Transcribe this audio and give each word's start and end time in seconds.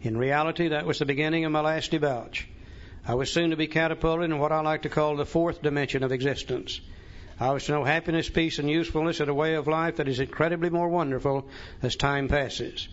In 0.00 0.16
reality, 0.16 0.68
that 0.68 0.86
was 0.86 1.00
the 1.00 1.06
beginning 1.06 1.44
of 1.44 1.50
my 1.50 1.60
last 1.60 1.90
debauch. 1.90 2.46
I 3.06 3.14
was 3.14 3.32
soon 3.32 3.50
to 3.50 3.56
be 3.56 3.66
catapulted 3.66 4.30
in 4.30 4.38
what 4.38 4.52
I 4.52 4.60
like 4.60 4.82
to 4.82 4.88
call 4.88 5.16
the 5.16 5.26
fourth 5.26 5.60
dimension 5.60 6.04
of 6.04 6.12
existence. 6.12 6.80
I 7.40 7.50
was 7.50 7.64
to 7.64 7.72
know 7.72 7.84
happiness, 7.84 8.28
peace, 8.28 8.58
and 8.58 8.70
usefulness 8.70 9.20
in 9.20 9.28
a 9.28 9.34
way 9.34 9.54
of 9.54 9.66
life 9.66 9.96
that 9.96 10.08
is 10.08 10.20
incredibly 10.20 10.70
more 10.70 10.88
wonderful 10.88 11.48
as 11.82 11.96
time 11.96 12.28
passes. 12.28 12.88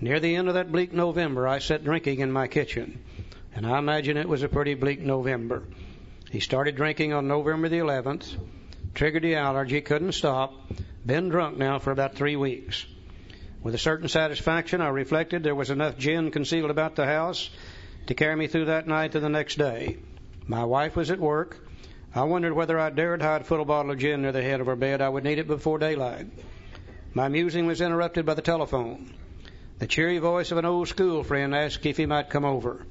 Near 0.00 0.20
the 0.20 0.36
end 0.36 0.48
of 0.48 0.54
that 0.54 0.70
bleak 0.70 0.92
November, 0.92 1.48
I 1.48 1.60
sat 1.60 1.84
drinking 1.84 2.20
in 2.20 2.30
my 2.30 2.46
kitchen, 2.46 3.00
and 3.54 3.66
I 3.66 3.78
imagine 3.78 4.16
it 4.16 4.28
was 4.28 4.42
a 4.42 4.48
pretty 4.48 4.74
bleak 4.74 5.00
November. 5.00 5.62
He 6.30 6.40
started 6.40 6.76
drinking 6.76 7.14
on 7.14 7.26
November 7.26 7.68
the 7.68 7.78
11th, 7.78 8.36
triggered 8.94 9.22
the 9.22 9.36
allergy, 9.36 9.80
couldn't 9.80 10.12
stop, 10.12 10.54
been 11.04 11.30
drunk 11.30 11.56
now 11.56 11.78
for 11.78 11.90
about 11.90 12.16
three 12.16 12.36
weeks. 12.36 12.84
With 13.62 13.74
a 13.74 13.78
certain 13.78 14.08
satisfaction, 14.08 14.80
I 14.80 14.88
reflected 14.88 15.42
there 15.42 15.54
was 15.54 15.70
enough 15.70 15.98
gin 15.98 16.30
concealed 16.30 16.70
about 16.70 16.94
the 16.94 17.06
house 17.06 17.50
to 18.06 18.14
carry 18.14 18.36
me 18.36 18.46
through 18.46 18.66
that 18.66 18.86
night 18.86 19.12
to 19.12 19.20
the 19.20 19.28
next 19.28 19.58
day. 19.58 19.98
My 20.46 20.64
wife 20.64 20.94
was 20.94 21.10
at 21.10 21.18
work. 21.18 21.58
I 22.14 22.22
wondered 22.22 22.54
whether 22.54 22.78
I 22.78 22.90
dared 22.90 23.20
hide 23.20 23.40
a 23.40 23.44
full 23.44 23.64
bottle 23.64 23.90
of 23.90 23.98
gin 23.98 24.22
near 24.22 24.32
the 24.32 24.42
head 24.42 24.60
of 24.60 24.66
her 24.66 24.76
bed. 24.76 25.02
I 25.02 25.08
would 25.08 25.24
need 25.24 25.38
it 25.38 25.46
before 25.46 25.78
daylight. 25.78 26.26
My 27.14 27.28
musing 27.28 27.66
was 27.66 27.80
interrupted 27.80 28.24
by 28.24 28.34
the 28.34 28.42
telephone. 28.42 29.12
The 29.78 29.86
cheery 29.86 30.18
voice 30.18 30.52
of 30.52 30.58
an 30.58 30.64
old 30.64 30.88
school 30.88 31.24
friend 31.24 31.54
asked 31.54 31.84
if 31.84 31.96
he 31.96 32.06
might 32.06 32.30
come 32.30 32.44
over. 32.44 32.86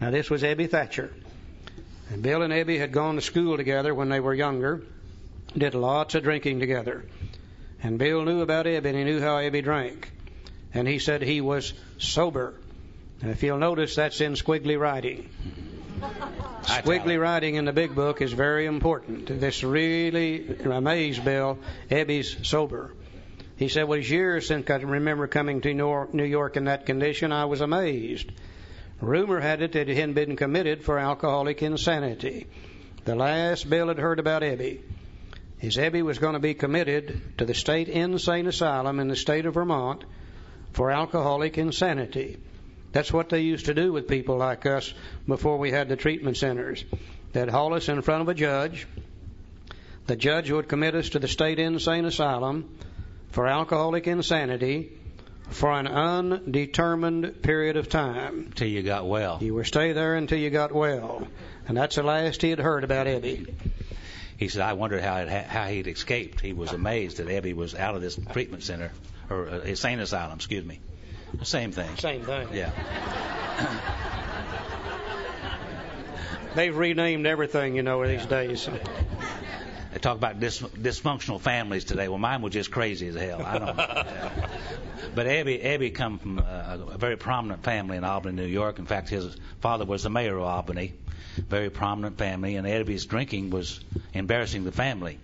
Now, 0.00 0.10
this 0.10 0.30
was 0.30 0.42
Ebby 0.42 0.70
Thacher. 0.70 1.12
And 2.10 2.22
Bill 2.22 2.42
and 2.42 2.52
Ebby 2.52 2.78
had 2.78 2.92
gone 2.92 3.16
to 3.16 3.20
school 3.20 3.56
together 3.56 3.94
when 3.94 4.08
they 4.08 4.20
were 4.20 4.34
younger, 4.34 4.82
did 5.56 5.74
lots 5.74 6.14
of 6.14 6.22
drinking 6.22 6.60
together. 6.60 7.04
And 7.82 7.98
Bill 7.98 8.24
knew 8.24 8.40
about 8.40 8.66
Ebby 8.66 8.86
and 8.86 8.96
he 8.96 9.04
knew 9.04 9.20
how 9.20 9.36
Ebby 9.36 9.62
drank. 9.62 10.10
And 10.74 10.86
he 10.86 10.98
said 10.98 11.22
he 11.22 11.40
was 11.40 11.72
sober. 11.98 12.54
And 13.22 13.30
if 13.30 13.42
you'll 13.42 13.58
notice, 13.58 13.96
that's 13.96 14.20
in 14.20 14.34
squiggly 14.34 14.78
writing. 14.78 15.28
Squiggly 16.62 17.20
writing 17.20 17.54
in 17.56 17.64
the 17.64 17.72
big 17.72 17.94
book 17.94 18.20
is 18.20 18.32
very 18.32 18.66
important. 18.66 19.26
This 19.40 19.64
really 19.64 20.56
amazed 20.64 21.24
Bill. 21.24 21.58
Ebby's 21.90 22.46
sober. 22.46 22.92
He 23.56 23.68
said, 23.68 23.84
Well, 23.88 23.98
it's 23.98 24.08
years 24.08 24.46
since 24.46 24.70
I 24.70 24.76
remember 24.76 25.26
coming 25.26 25.60
to 25.62 25.74
New 25.74 26.24
York 26.24 26.56
in 26.56 26.64
that 26.64 26.86
condition. 26.86 27.32
I 27.32 27.46
was 27.46 27.60
amazed. 27.60 28.30
Rumor 29.00 29.40
had 29.40 29.62
it 29.62 29.72
that 29.72 29.88
he 29.88 29.94
had 29.94 30.14
been 30.14 30.36
committed 30.36 30.84
for 30.84 30.98
alcoholic 30.98 31.62
insanity. 31.62 32.46
The 33.04 33.16
last 33.16 33.68
Bill 33.68 33.88
had 33.88 33.98
heard 33.98 34.20
about 34.20 34.42
Ebby 34.42 34.80
is 35.60 35.76
Ebby 35.76 36.02
was 36.02 36.18
going 36.18 36.34
to 36.34 36.38
be 36.38 36.54
committed 36.54 37.20
to 37.38 37.44
the 37.44 37.54
state 37.54 37.88
insane 37.88 38.46
asylum 38.46 39.00
in 39.00 39.08
the 39.08 39.16
state 39.16 39.46
of 39.46 39.54
Vermont 39.54 40.04
for 40.72 40.90
alcoholic 40.90 41.58
insanity. 41.58 42.38
That's 42.92 43.12
what 43.12 43.28
they 43.28 43.40
used 43.40 43.66
to 43.66 43.74
do 43.74 43.92
with 43.92 44.08
people 44.08 44.36
like 44.36 44.64
us 44.66 44.92
before 45.26 45.58
we 45.58 45.70
had 45.70 45.88
the 45.88 45.96
treatment 45.96 46.36
centers. 46.36 46.84
They'd 47.32 47.48
haul 47.48 47.74
us 47.74 47.88
in 47.88 48.00
front 48.02 48.22
of 48.22 48.28
a 48.28 48.34
judge. 48.34 48.86
The 50.06 50.16
judge 50.16 50.50
would 50.50 50.68
commit 50.68 50.94
us 50.94 51.10
to 51.10 51.18
the 51.18 51.28
state 51.28 51.58
insane 51.58 52.06
asylum 52.06 52.78
for 53.30 53.46
alcoholic 53.46 54.06
insanity 54.06 54.92
for 55.50 55.72
an 55.72 55.86
undetermined 55.86 57.42
period 57.42 57.76
of 57.76 57.88
time. 57.88 58.52
Till 58.54 58.68
you 58.68 58.82
got 58.82 59.06
well. 59.06 59.38
You 59.40 59.54
were 59.54 59.64
stay 59.64 59.92
there 59.92 60.14
until 60.14 60.38
you 60.38 60.50
got 60.50 60.72
well. 60.72 61.26
And 61.66 61.76
that's 61.76 61.96
the 61.96 62.02
last 62.02 62.42
he 62.42 62.50
had 62.50 62.58
heard 62.58 62.84
about 62.84 63.06
Ebby. 63.06 63.52
He 64.38 64.48
said, 64.48 64.62
I 64.62 64.72
wondered 64.74 65.02
how 65.02 65.16
it, 65.16 65.28
how 65.28 65.66
he'd 65.66 65.88
escaped. 65.88 66.40
He 66.40 66.52
was 66.52 66.72
amazed 66.72 67.16
that 67.16 67.26
Ebby 67.26 67.54
was 67.54 67.74
out 67.74 67.96
of 67.96 68.00
this 68.00 68.16
treatment 68.32 68.62
center, 68.62 68.92
or 69.28 69.48
uh, 69.48 69.58
insane 69.60 69.98
asylum, 69.98 70.36
excuse 70.36 70.64
me. 70.64 70.78
Same 71.42 71.72
thing. 71.72 71.96
Same 71.96 72.22
thing. 72.22 72.48
Yeah. 72.52 72.70
They've 76.54 76.74
renamed 76.74 77.26
everything, 77.26 77.74
you 77.74 77.82
know, 77.82 78.06
these 78.06 78.26
days. 78.26 78.68
They 79.98 80.02
talk 80.02 80.16
about 80.16 80.38
dis- 80.38 80.60
dysfunctional 80.60 81.40
families 81.40 81.84
today. 81.84 82.06
Well, 82.06 82.18
mine 82.18 82.40
was 82.40 82.52
just 82.52 82.70
crazy 82.70 83.08
as 83.08 83.16
hell. 83.16 83.42
I 83.44 83.58
don't. 83.58 83.76
but 85.16 85.26
Ebby, 85.26 85.60
Ebby 85.60 85.92
come 85.92 86.20
from 86.20 86.38
a, 86.38 86.86
a 86.92 86.96
very 86.96 87.16
prominent 87.16 87.64
family 87.64 87.96
in 87.96 88.04
Albany, 88.04 88.36
New 88.36 88.46
York. 88.46 88.78
In 88.78 88.86
fact, 88.86 89.08
his 89.08 89.36
father 89.60 89.84
was 89.84 90.04
the 90.04 90.08
mayor 90.08 90.38
of 90.38 90.44
Albany, 90.44 90.94
very 91.38 91.68
prominent 91.68 92.16
family, 92.16 92.54
and 92.54 92.64
Ebby's 92.64 93.06
drinking 93.06 93.50
was 93.50 93.80
embarrassing 94.14 94.62
the 94.62 94.70
family. 94.70 95.18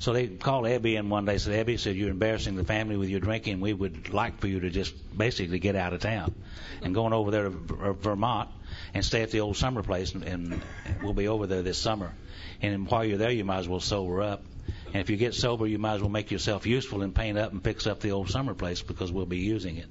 So 0.00 0.12
they 0.12 0.26
called 0.26 0.64
Ebby 0.64 0.98
in 0.98 1.10
one 1.10 1.24
day. 1.24 1.38
Said 1.38 1.64
Ebby 1.64 1.78
said 1.78 1.94
you're 1.94 2.10
embarrassing 2.10 2.56
the 2.56 2.64
family 2.64 2.96
with 2.96 3.10
your 3.10 3.20
drinking. 3.20 3.60
We 3.60 3.72
would 3.72 4.12
like 4.12 4.40
for 4.40 4.48
you 4.48 4.58
to 4.58 4.70
just 4.70 4.96
basically 5.16 5.60
get 5.60 5.76
out 5.76 5.92
of 5.92 6.00
town 6.00 6.34
and 6.82 6.92
going 6.92 7.12
over 7.12 7.30
there 7.30 7.44
to 7.44 7.50
Vermont 7.50 8.48
and 8.94 9.04
stay 9.04 9.22
at 9.22 9.30
the 9.30 9.40
old 9.40 9.56
summer 9.56 9.82
place, 9.82 10.14
and, 10.14 10.24
and 10.24 10.62
we'll 11.02 11.12
be 11.12 11.28
over 11.28 11.46
there 11.46 11.62
this 11.62 11.78
summer. 11.78 12.12
And 12.60 12.88
while 12.90 13.04
you're 13.04 13.18
there, 13.18 13.30
you 13.30 13.44
might 13.44 13.58
as 13.58 13.68
well 13.68 13.80
sober 13.80 14.22
up. 14.22 14.42
And 14.86 14.96
if 14.96 15.10
you 15.10 15.16
get 15.16 15.34
sober, 15.34 15.66
you 15.66 15.78
might 15.78 15.94
as 15.94 16.00
well 16.00 16.10
make 16.10 16.30
yourself 16.30 16.66
useful 16.66 17.02
and 17.02 17.14
paint 17.14 17.36
up 17.36 17.52
and 17.52 17.62
fix 17.62 17.86
up 17.86 18.00
the 18.00 18.12
old 18.12 18.30
summer 18.30 18.54
place 18.54 18.80
because 18.80 19.12
we'll 19.12 19.26
be 19.26 19.38
using 19.38 19.76
it. 19.76 19.86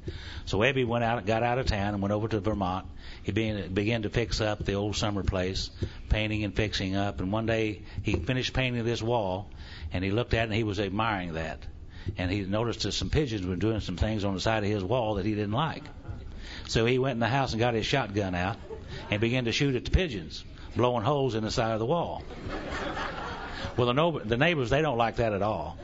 So 0.46 0.60
Ebby 0.60 0.88
went 0.88 1.04
out, 1.04 1.26
got 1.26 1.44
out 1.44 1.60
of 1.60 1.68
town, 1.68 1.94
and 1.94 2.02
went 2.02 2.14
over 2.14 2.28
to 2.28 2.40
Vermont. 2.40 2.88
He 3.22 3.32
began, 3.32 3.74
began 3.74 4.02
to 4.04 4.10
fix 4.10 4.42
up 4.42 4.66
the 4.66 4.74
old 4.74 4.96
summer 4.96 5.24
place, 5.24 5.70
painting 6.10 6.44
and 6.44 6.56
fixing 6.56 6.96
up. 6.96 7.20
And 7.20 7.32
one 7.32 7.46
day 7.46 7.84
he 8.02 8.16
finished 8.16 8.54
painting 8.54 8.84
this 8.86 9.02
wall, 9.02 9.52
and 9.94 10.04
he 10.04 10.10
looked 10.10 10.34
at 10.34 10.42
it 10.42 10.44
and 10.46 10.54
he 10.54 10.64
was 10.64 10.80
admiring 10.80 11.34
that. 11.34 11.60
And 12.18 12.32
he 12.32 12.42
noticed 12.42 12.82
that 12.84 12.94
some 12.94 13.10
pigeons 13.10 13.46
were 13.46 13.56
doing 13.56 13.82
some 13.82 13.98
things 13.98 14.24
on 14.24 14.34
the 14.34 14.40
side 14.40 14.64
of 14.64 14.70
his 14.70 14.84
wall 14.84 15.16
that 15.16 15.26
he 15.26 15.36
didn't 15.36 15.52
like. 15.52 15.84
So 16.68 16.86
he 16.86 16.98
went 16.98 17.14
in 17.14 17.20
the 17.20 17.28
house 17.28 17.52
and 17.52 17.60
got 17.60 17.74
his 17.74 17.86
shotgun 17.86 18.34
out 18.34 18.58
and 19.10 19.22
began 19.22 19.46
to 19.46 19.52
shoot 19.52 19.76
at 19.76 19.86
the 19.86 19.92
pigeons 19.92 20.44
blowing 20.76 21.04
holes 21.04 21.36
in 21.36 21.44
the 21.44 21.52
side 21.52 21.74
of 21.74 21.80
the 21.80 21.86
wall. 21.86 22.24
Well, 23.76 23.88
the, 23.88 23.94
no- 23.94 24.20
the 24.20 24.38
neighbors, 24.38 24.70
they 24.70 24.82
don't 24.82 24.98
like 24.98 25.18
that 25.18 25.34
at 25.34 25.42
all. 25.42 25.78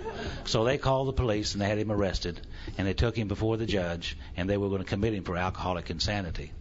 So 0.46 0.64
they 0.64 0.78
called 0.78 1.08
the 1.08 1.14
police 1.14 1.54
and 1.54 1.62
they 1.62 1.68
had 1.68 1.78
him 1.78 1.92
arrested 1.92 2.40
and 2.78 2.88
they 2.88 2.94
took 2.94 3.16
him 3.16 3.28
before 3.28 3.58
the 3.58 3.66
judge 3.66 4.18
and 4.38 4.50
they 4.50 4.58
were 4.58 4.70
going 4.70 4.84
to 4.84 4.88
commit 4.88 5.14
him 5.14 5.24
for 5.24 5.38
alcoholic 5.38 5.90
insanity. 5.90 6.52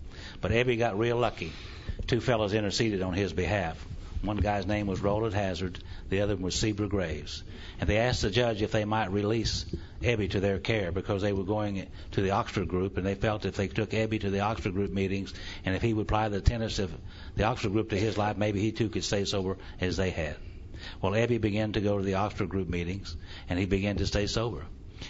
But 0.41 0.51
Ebby 0.51 0.79
got 0.79 0.99
real 0.99 1.17
lucky. 1.17 1.53
Two 2.07 2.21
fellows 2.21 2.55
interceded 2.55 3.03
on 3.03 3.13
his 3.15 3.33
behalf. 3.33 3.85
One 4.23 4.37
guy's 4.37 4.67
name 4.67 4.87
was 4.87 5.01
Rowland 5.01 5.35
Hazard, 5.35 5.81
the 6.09 6.21
other 6.21 6.37
was 6.37 6.55
Cebra 6.55 6.87
Graves. 6.87 7.43
And 7.81 7.91
they 7.91 7.99
asked 7.99 8.23
the 8.23 8.31
judge 8.31 8.63
if 8.63 8.71
they 8.71 8.85
might 8.85 9.11
release 9.11 9.67
Ebby 10.01 10.31
to 10.31 10.41
their 10.41 10.61
care 10.61 10.93
because 10.93 11.23
they 11.23 11.33
were 11.33 11.43
going 11.43 11.89
to 12.13 12.23
the 12.23 12.31
Oxford 12.31 12.69
group 12.69 12.97
and 12.97 13.05
they 13.05 13.17
felt 13.17 13.45
if 13.45 13.57
they 13.57 13.67
took 13.67 13.91
Ebby 13.91 14.21
to 14.21 14.31
the 14.31 14.41
Oxford 14.41 14.75
group 14.75 14.93
meetings 14.93 15.35
and 15.65 15.75
if 15.75 15.83
he 15.83 15.93
would 15.93 16.03
apply 16.03 16.29
the 16.29 16.41
tenets 16.41 16.79
of 16.79 16.97
the 17.35 17.45
Oxford 17.45 17.73
group 17.73 17.91
to 17.91 17.99
his 17.99 18.17
life, 18.17 18.37
maybe 18.37 18.61
he 18.61 18.71
too 18.71 18.89
could 18.89 19.03
stay 19.03 19.25
sober 19.25 19.59
as 19.81 19.97
they 19.97 20.11
had. 20.11 20.37
Well, 21.01 21.13
Ebby 21.13 21.41
began 21.41 21.73
to 21.73 21.81
go 21.81 21.99
to 21.99 22.05
the 22.05 22.15
Oxford 22.15 22.49
group 22.49 22.69
meetings 22.69 23.17
and 23.49 23.59
he 23.59 23.67
began 23.67 23.97
to 23.97 24.07
stay 24.07 24.29
sober. 24.29 24.65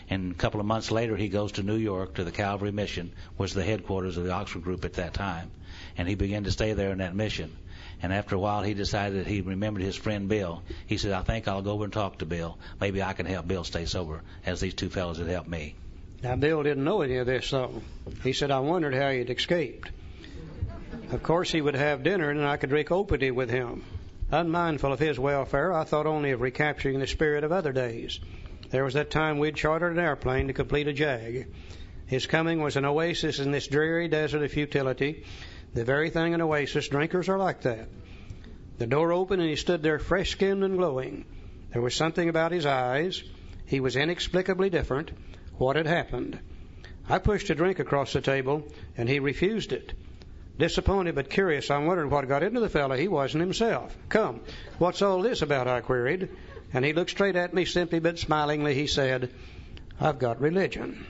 And 0.09 0.33
a 0.33 0.35
couple 0.35 0.59
of 0.59 0.65
months 0.65 0.91
later, 0.91 1.17
he 1.17 1.29
goes 1.29 1.53
to 1.53 1.63
New 1.63 1.77
York 1.77 2.15
to 2.15 2.25
the 2.25 2.33
Calvary 2.33 2.73
Mission, 2.73 3.13
which 3.37 3.51
was 3.51 3.55
the 3.55 3.63
headquarters 3.63 4.17
of 4.17 4.25
the 4.25 4.33
Oxford 4.33 4.63
group 4.63 4.87
at 4.87 4.95
that 4.95 5.13
time. 5.13 5.51
And 5.99 6.09
he 6.09 6.15
began 6.15 6.45
to 6.45 6.51
stay 6.51 6.73
there 6.73 6.93
in 6.93 6.99
that 6.99 7.15
mission. 7.15 7.55
And 8.03 8.13
after 8.13 8.35
a 8.35 8.39
while, 8.39 8.63
he 8.63 8.75
decided 8.75 9.21
that 9.21 9.29
he 9.29 9.41
remembered 9.41 9.83
his 9.83 9.95
friend 9.95 10.29
Bill. 10.29 10.63
He 10.87 10.97
said, 10.97 11.13
I 11.13 11.23
think 11.23 11.47
I'll 11.47 11.63
go 11.63 11.73
over 11.73 11.85
and 11.85 11.93
talk 11.93 12.19
to 12.19 12.27
Bill. 12.27 12.59
Maybe 12.81 13.03
I 13.03 13.13
can 13.13 13.27
help 13.27 13.47
Bill 13.47 13.63
stay 13.63 13.85
sober, 13.85 14.23
as 14.45 14.61
these 14.61 14.75
two 14.75 14.91
fellows 14.91 15.19
had 15.19 15.29
helped 15.29 15.49
me. 15.49 15.77
Now, 16.23 16.37
Bill 16.37 16.63
didn't 16.63 16.85
know 16.85 17.03
any 17.03 17.17
of 17.17 17.27
this, 17.27 17.51
though. 17.51 17.83
He 18.23 18.33
said, 18.33 18.51
I 18.51 18.61
wondered 18.61 18.95
how 18.95 19.11
he'd 19.11 19.31
escaped. 19.31 19.91
Of 21.13 21.23
course, 21.23 21.51
he 21.51 21.61
would 21.61 21.75
have 21.75 22.03
dinner, 22.03 22.31
and 22.31 22.45
I 22.45 22.57
could 22.57 22.71
drink 22.71 22.91
opium 22.91 23.35
with 23.35 23.51
him. 23.51 23.85
Unmindful 24.31 24.93
of 24.93 24.99
his 24.99 25.19
welfare, 25.19 25.73
I 25.73 25.85
thought 25.85 26.07
only 26.07 26.31
of 26.31 26.41
recapturing 26.41 26.99
the 26.99 27.07
spirit 27.07 27.45
of 27.45 27.53
other 27.53 27.73
days. 27.73 28.19
There 28.71 28.85
was 28.85 28.95
that 28.95 29.11
time 29.11 29.39
we'd 29.39 29.57
chartered 29.57 29.93
an 29.93 29.99
airplane 29.99 30.47
to 30.47 30.55
complete 30.55 30.89
a 30.89 30.93
jag. 30.93 31.47
His 32.07 32.27
coming 32.27 32.63
was 32.63 32.77
an 32.77 32.85
oasis 32.85 33.39
in 33.39 33.53
this 33.53 33.67
dreary 33.67 34.09
desert 34.09 34.43
of 34.43 34.51
futility, 34.51 35.25
the 35.75 35.85
very 35.85 36.11
thing 36.11 36.33
in 36.33 36.41
oasis. 36.41 36.89
Drinkers 36.89 37.29
are 37.29 37.39
like 37.39 37.63
that. 37.63 37.89
The 38.79 38.87
door 38.87 39.13
opened 39.13 39.41
and 39.41 39.51
he 39.51 39.57
stood 39.57 39.83
there 39.83 39.99
fresh 39.99 40.31
skinned 40.31 40.65
and 40.65 40.77
glowing. 40.77 41.25
There 41.73 41.83
was 41.83 41.95
something 41.95 42.29
about 42.29 42.53
his 42.53 42.67
eyes. 42.67 43.23
He 43.65 43.81
was 43.81 43.97
inexplicably 43.97 44.71
different. 44.71 45.11
What 45.57 45.77
had 45.77 45.87
happened? 45.87 46.39
I 47.09 47.19
pushed 47.19 47.51
a 47.51 47.55
drink 47.55 47.79
across 47.79 48.13
the 48.13 48.21
table 48.21 48.67
and 48.97 49.09
he 49.09 49.19
refused 49.19 49.73
it. 49.73 49.93
Disappointed 50.59 51.15
but 51.15 51.31
curious, 51.31 51.71
I 51.71 51.79
wondered 51.79 52.11
what 52.11 52.29
got 52.29 52.43
into 52.43 52.61
the 52.61 52.69
fellow. 52.69 52.95
He 52.95 53.09
wasn't 53.09 53.41
himself. 53.41 53.97
Come, 54.09 54.41
what's 54.79 55.01
all 55.01 55.23
this 55.23 55.43
about? 55.43 55.67
I 55.67 55.81
queried. 55.81 56.29
And 56.75 56.85
he 56.85 56.93
looked 56.93 57.11
straight 57.11 57.37
at 57.37 57.55
me 57.55 57.65
simply 57.65 58.01
but 58.01 58.19
smilingly. 58.19 58.75
He 58.75 58.87
said, 58.87 59.33
I've 60.01 60.19
got 60.19 60.41
religion. 60.41 61.07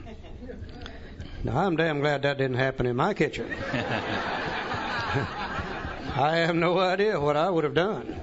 Now, 1.44 1.58
I'm 1.58 1.76
damn 1.76 2.00
glad 2.00 2.22
that 2.22 2.38
didn't 2.38 2.56
happen 2.58 2.86
in 2.86 2.94
my 2.94 3.14
kitchen. 3.14 3.52
I 6.14 6.36
have 6.36 6.54
no 6.54 6.78
idea 6.78 7.18
what 7.18 7.36
I 7.36 7.50
would 7.50 7.64
have 7.64 7.74
done. 7.74 8.20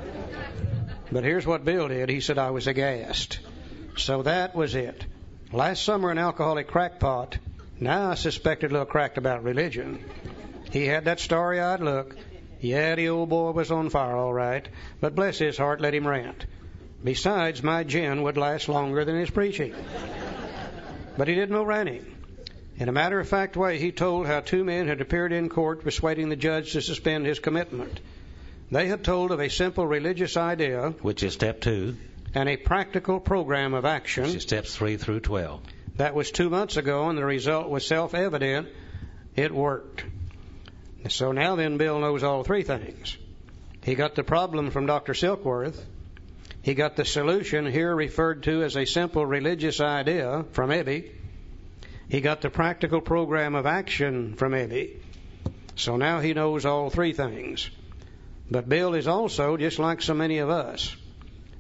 But 1.12 1.24
here's 1.24 1.45
what 1.45 1.66
Bill 1.66 1.89
did. 1.89 2.07
He 2.10 2.21
said 2.21 2.38
I 2.38 2.51
was 2.51 2.68
aghast. 2.68 3.39
So 3.98 4.24
that 4.24 4.56
was 4.56 4.75
it. 4.75 5.06
Last 5.51 5.83
summer, 5.83 6.12
an 6.12 6.18
alcoholic 6.18 6.68
crackpot 6.68 7.39
Now 7.80 8.12
I 8.12 8.16
suspected 8.16 8.69
a 8.69 8.74
little 8.74 8.86
cracked 8.86 9.18
about 9.18 9.44
religion. 9.44 10.04
He 10.71 10.86
had 10.86 11.06
that 11.06 11.19
starry 11.19 11.60
eyed 11.60 11.81
look. 11.81 12.16
Yeah, 12.62 12.95
the 12.95 13.10
old 13.10 13.30
boy 13.30 13.51
was 13.51 13.71
on 13.71 13.89
fire 13.89 14.16
all 14.16 14.33
right, 14.33 14.68
but 15.01 15.16
bless 15.16 15.39
his 15.39 15.57
heart, 15.57 15.81
let 15.81 15.95
him 15.95 16.07
rant. 16.07 16.45
Besides, 17.04 17.63
my 17.63 17.83
gin 17.83 18.21
would 18.24 18.38
last 18.38 18.69
longer 18.69 19.04
than 19.04 19.19
his 19.19 19.30
preaching. 19.30 19.74
But 21.18 21.27
he 21.27 21.36
did 21.36 21.50
no 21.50 21.63
ranting. 21.63 22.19
In 22.80 22.88
a 22.88 22.94
matter 22.94 23.20
of 23.20 23.28
fact 23.28 23.58
way, 23.58 23.78
he 23.78 23.92
told 23.92 24.26
how 24.26 24.40
two 24.40 24.64
men 24.64 24.88
had 24.88 25.02
appeared 25.02 25.34
in 25.34 25.50
court 25.50 25.84
persuading 25.84 26.30
the 26.30 26.38
judge 26.38 26.72
to 26.72 26.81
suspend 26.81 27.26
his 27.26 27.40
commitment. 27.40 28.00
They 28.72 28.88
had 28.88 29.04
told 29.04 29.31
of 29.31 29.42
a 29.42 29.50
simple 29.50 29.86
religious 29.86 30.38
idea, 30.38 30.92
which 31.02 31.22
is 31.22 31.34
step 31.34 31.60
two, 31.60 31.98
and 32.34 32.48
a 32.48 32.56
practical 32.56 33.20
program 33.20 33.74
of 33.74 33.84
action, 33.84 34.24
which 34.24 34.36
is 34.36 34.44
steps 34.44 34.74
three 34.74 34.96
through 34.96 35.20
twelve. 35.20 35.62
That 35.98 36.16
was 36.16 36.31
two 36.31 36.50
months 36.50 36.78
ago, 36.78 37.10
and 37.10 37.18
the 37.18 37.26
result 37.26 37.68
was 37.68 37.86
self 37.86 38.14
evident. 38.16 38.70
It 39.36 39.54
worked. 39.54 40.06
So 41.10 41.34
now 41.34 41.58
then, 41.58 41.76
Bill 41.76 42.00
knows 42.00 42.24
all 42.24 42.46
three 42.46 42.64
things. 42.64 43.18
He 43.84 43.96
got 43.96 44.16
the 44.16 44.24
problem 44.24 44.72
from 44.72 44.86
Dr. 44.86 45.14
Silkworth. 45.14 45.84
He 46.62 46.76
got 46.76 46.96
the 46.96 47.04
solution 47.04 47.66
here 47.66 47.94
referred 47.94 48.44
to 48.44 48.64
as 48.64 48.78
a 48.78 48.86
simple 48.86 49.26
religious 49.26 49.81
idea 49.81 50.46
from 50.52 50.70
Ebby. 50.70 51.12
He 52.10 52.22
got 52.22 52.42
the 52.42 52.50
practical 52.50 53.02
program 53.02 53.54
of 53.56 53.68
action 53.68 54.34
from 54.34 54.54
Ebby. 54.54 54.98
So 55.76 55.96
now 55.96 56.20
he 56.20 56.34
knows 56.34 56.66
all 56.66 56.90
three 56.90 57.14
things. 57.14 57.70
But 58.50 58.68
Bill 58.68 58.96
is 58.96 59.08
also 59.08 59.58
just 59.58 59.78
like 59.78 60.02
so 60.02 60.16
many 60.16 60.40
of 60.40 60.50
us. 60.50 60.96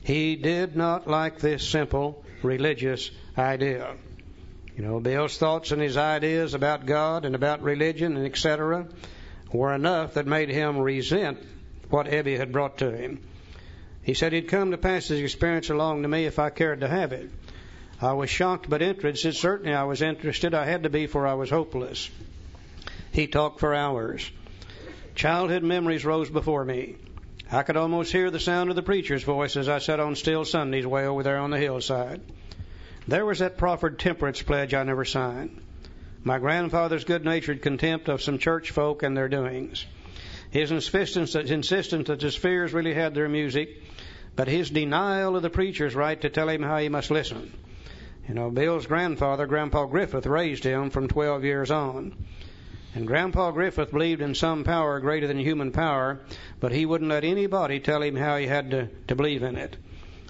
He 0.03 0.35
did 0.35 0.75
not 0.75 1.07
like 1.07 1.37
this 1.37 1.67
simple 1.67 2.25
religious 2.41 3.11
idea. 3.37 3.95
You 4.75 4.83
know, 4.83 4.99
Bill's 4.99 5.37
thoughts 5.37 5.71
and 5.71 5.81
his 5.81 5.97
ideas 5.97 6.55
about 6.55 6.85
God 6.85 7.25
and 7.25 7.35
about 7.35 7.61
religion 7.61 8.17
and 8.17 8.25
etc 8.25 8.87
were 9.53 9.73
enough 9.73 10.15
that 10.15 10.25
made 10.25 10.49
him 10.49 10.79
resent 10.79 11.37
what 11.89 12.07
Ebby 12.07 12.37
had 12.37 12.51
brought 12.51 12.79
to 12.79 12.91
him. 12.91 13.19
He 14.01 14.15
said 14.15 14.33
he'd 14.33 14.47
come 14.47 14.71
to 14.71 14.77
pass 14.77 15.07
his 15.07 15.21
experience 15.21 15.69
along 15.69 16.01
to 16.01 16.07
me 16.07 16.25
if 16.25 16.39
I 16.39 16.49
cared 16.49 16.79
to 16.79 16.87
have 16.87 17.11
it. 17.11 17.29
I 18.01 18.13
was 18.13 18.29
shocked 18.29 18.69
but 18.69 18.81
interested. 18.81 19.35
Certainly 19.35 19.73
I 19.73 19.83
was 19.83 20.01
interested. 20.01 20.53
I 20.53 20.65
had 20.65 20.83
to 20.83 20.89
be, 20.89 21.07
for 21.07 21.27
I 21.27 21.33
was 21.33 21.49
hopeless. 21.49 22.09
He 23.11 23.27
talked 23.27 23.59
for 23.59 23.73
hours. 23.73 24.29
Childhood 25.15 25.63
memories 25.63 26.05
rose 26.05 26.29
before 26.29 26.63
me. 26.63 26.95
I 27.51 27.63
could 27.63 27.77
almost 27.77 28.11
hear 28.11 28.31
the 28.31 28.39
sound 28.39 28.69
of 28.69 28.75
the 28.75 28.83
preacher's 28.83 29.23
voice 29.23 29.57
as 29.57 29.67
I 29.67 29.79
sat 29.79 29.99
on 29.99 30.15
still 30.15 30.45
Sundays 30.45 30.85
way 30.85 31.05
over 31.05 31.23
there 31.23 31.39
on 31.39 31.49
the 31.49 31.57
hillside. 31.57 32.21
There 33.07 33.25
was 33.25 33.39
that 33.39 33.57
proffered 33.57 33.99
temperance 33.99 34.41
pledge 34.41 34.73
I 34.73 34.83
never 34.83 35.03
signed 35.03 35.61
my 36.23 36.37
grandfather's 36.37 37.05
good 37.05 37.23
natured 37.23 37.61
contempt 37.61 38.09
of 38.09 38.21
some 38.21 38.37
church 38.37 38.71
folk 38.71 39.03
and 39.03 39.15
their 39.15 39.29
doings, 39.29 39.85
his 40.51 40.71
insistence, 40.71 41.35
insistence 41.35 42.07
that 42.07 42.21
his 42.21 42.35
fears 42.35 42.73
really 42.73 42.93
had 42.93 43.13
their 43.13 43.29
music, 43.29 43.81
but 44.35 44.47
his 44.47 44.69
denial 44.69 45.35
of 45.35 45.41
the 45.41 45.49
preacher's 45.49 45.95
right 45.95 46.19
to 46.21 46.29
tell 46.29 46.49
him 46.49 46.61
how 46.61 46.77
he 46.77 46.89
must 46.89 47.11
listen. 47.11 47.53
You 48.29 48.35
know, 48.35 48.51
Bill's 48.51 48.85
grandfather, 48.85 49.47
Grandpa 49.47 49.85
Griffith, 49.87 50.27
raised 50.27 50.63
him 50.63 50.91
from 50.91 51.07
12 51.07 51.43
years 51.43 51.71
on. 51.71 52.13
And 52.93 53.07
Grandpa 53.07 53.49
Griffith 53.49 53.89
believed 53.89 54.21
in 54.21 54.35
some 54.35 54.63
power 54.63 54.99
greater 54.99 55.25
than 55.25 55.39
human 55.39 55.71
power, 55.71 56.19
but 56.59 56.71
he 56.71 56.85
wouldn't 56.85 57.09
let 57.09 57.23
anybody 57.23 57.79
tell 57.79 58.03
him 58.03 58.15
how 58.15 58.37
he 58.37 58.45
had 58.45 58.69
to, 58.69 58.87
to 59.07 59.15
believe 59.15 59.41
in 59.41 59.55
it. 59.55 59.75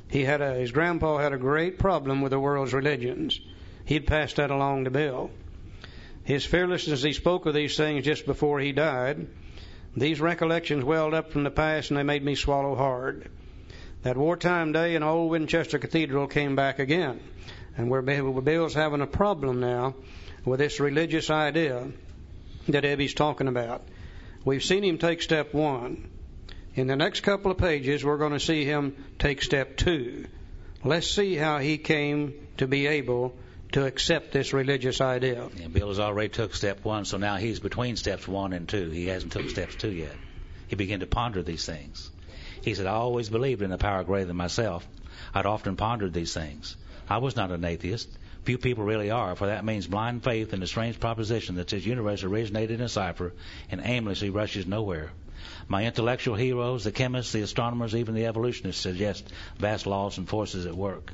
He 0.09 0.23
had 0.23 0.39
a, 0.39 0.53
his 0.53 0.71
grandpa 0.71 1.17
had 1.17 1.33
a 1.33 1.37
great 1.37 1.77
problem 1.77 2.21
with 2.21 2.29
the 2.29 2.39
world's 2.39 2.73
religions. 2.73 3.37
He'd 3.83 4.07
passed 4.07 4.37
that 4.37 4.49
along 4.49 4.85
to 4.85 4.91
Bill. 4.91 5.29
His 6.23 6.45
fearlessness, 6.45 7.03
he 7.03 7.11
spoke 7.11 7.47
of 7.47 7.53
these 7.53 7.75
things 7.75 8.05
just 8.05 8.25
before 8.25 8.61
he 8.61 8.71
died. 8.71 9.27
These 9.97 10.21
recollections 10.21 10.85
welled 10.85 11.13
up 11.13 11.33
from 11.33 11.43
the 11.43 11.51
past 11.51 11.91
and 11.91 11.97
they 11.97 12.03
made 12.03 12.23
me 12.23 12.35
swallow 12.35 12.75
hard. 12.75 13.29
That 14.01 14.15
wartime 14.15 14.71
day 14.71 14.95
in 14.95 15.03
old 15.03 15.29
Winchester 15.29 15.77
Cathedral 15.77 16.27
came 16.27 16.55
back 16.55 16.79
again. 16.79 17.19
And 17.75 17.89
we're, 17.89 18.01
Bill's 18.01 18.73
having 18.73 19.01
a 19.01 19.07
problem 19.07 19.59
now 19.59 19.95
with 20.45 20.59
this 20.59 20.79
religious 20.79 21.29
idea 21.29 21.91
that 22.69 22.83
Ebby's 22.83 23.13
talking 23.13 23.47
about. 23.47 23.81
We've 24.45 24.63
seen 24.63 24.83
him 24.83 24.97
take 24.99 25.21
step 25.21 25.53
one. 25.53 26.09
In 26.75 26.87
the 26.87 26.95
next 26.95 27.21
couple 27.21 27.51
of 27.51 27.57
pages, 27.57 28.05
we're 28.05 28.17
going 28.17 28.31
to 28.31 28.39
see 28.39 28.63
him 28.63 28.95
take 29.17 29.41
step 29.41 29.75
two. 29.75 30.27
Let's 30.83 31.07
see 31.07 31.35
how 31.35 31.57
he 31.57 31.77
came 31.77 32.33
to 32.57 32.67
be 32.67 32.87
able 32.87 33.35
to 33.73 33.85
accept 33.85 34.31
this 34.31 34.53
religious 34.53 35.01
idea. 35.01 35.49
Yeah, 35.57 35.67
Bill 35.67 35.89
has 35.89 35.99
already 35.99 36.29
took 36.29 36.55
step 36.55 36.85
one, 36.85 37.03
so 37.03 37.17
now 37.17 37.35
he's 37.35 37.59
between 37.59 37.97
steps 37.97 38.27
one 38.27 38.53
and 38.53 38.67
two. 38.67 38.89
He 38.91 39.07
hasn't 39.07 39.33
took 39.33 39.49
steps 39.49 39.75
two 39.75 39.91
yet. 39.91 40.15
He 40.67 40.77
began 40.77 41.01
to 41.01 41.07
ponder 41.07 41.43
these 41.43 41.65
things. 41.65 42.09
He 42.61 42.73
said, 42.73 42.87
I 42.87 42.93
always 42.93 43.29
believed 43.29 43.61
in 43.61 43.71
a 43.71 43.77
power 43.77 44.03
greater 44.03 44.25
than 44.25 44.35
myself. 44.35 44.87
I'd 45.33 45.45
often 45.45 45.75
pondered 45.75 46.13
these 46.13 46.33
things. 46.33 46.75
I 47.09 47.17
was 47.19 47.35
not 47.35 47.51
an 47.51 47.63
atheist. 47.63 48.09
Few 48.43 48.57
people 48.57 48.83
really 48.83 49.11
are, 49.11 49.35
for 49.35 49.47
that 49.47 49.65
means 49.65 49.87
blind 49.87 50.23
faith 50.23 50.53
in 50.53 50.59
the 50.59 50.67
strange 50.67 50.99
proposition 50.99 51.55
that 51.55 51.67
this 51.67 51.85
universe 51.85 52.23
originated 52.23 52.79
in 52.79 52.85
a 52.85 52.89
cipher 52.89 53.33
and 53.71 53.81
aimlessly 53.83 54.29
rushes 54.29 54.67
nowhere. 54.67 55.11
My 55.67 55.85
intellectual 55.85 56.35
heroes, 56.35 56.83
the 56.83 56.91
chemists, 56.91 57.31
the 57.31 57.41
astronomers, 57.41 57.95
even 57.95 58.13
the 58.13 58.25
evolutionists, 58.25 58.81
suggest 58.81 59.31
vast 59.57 59.85
laws 59.87 60.17
and 60.17 60.27
forces 60.27 60.65
at 60.65 60.75
work. 60.75 61.13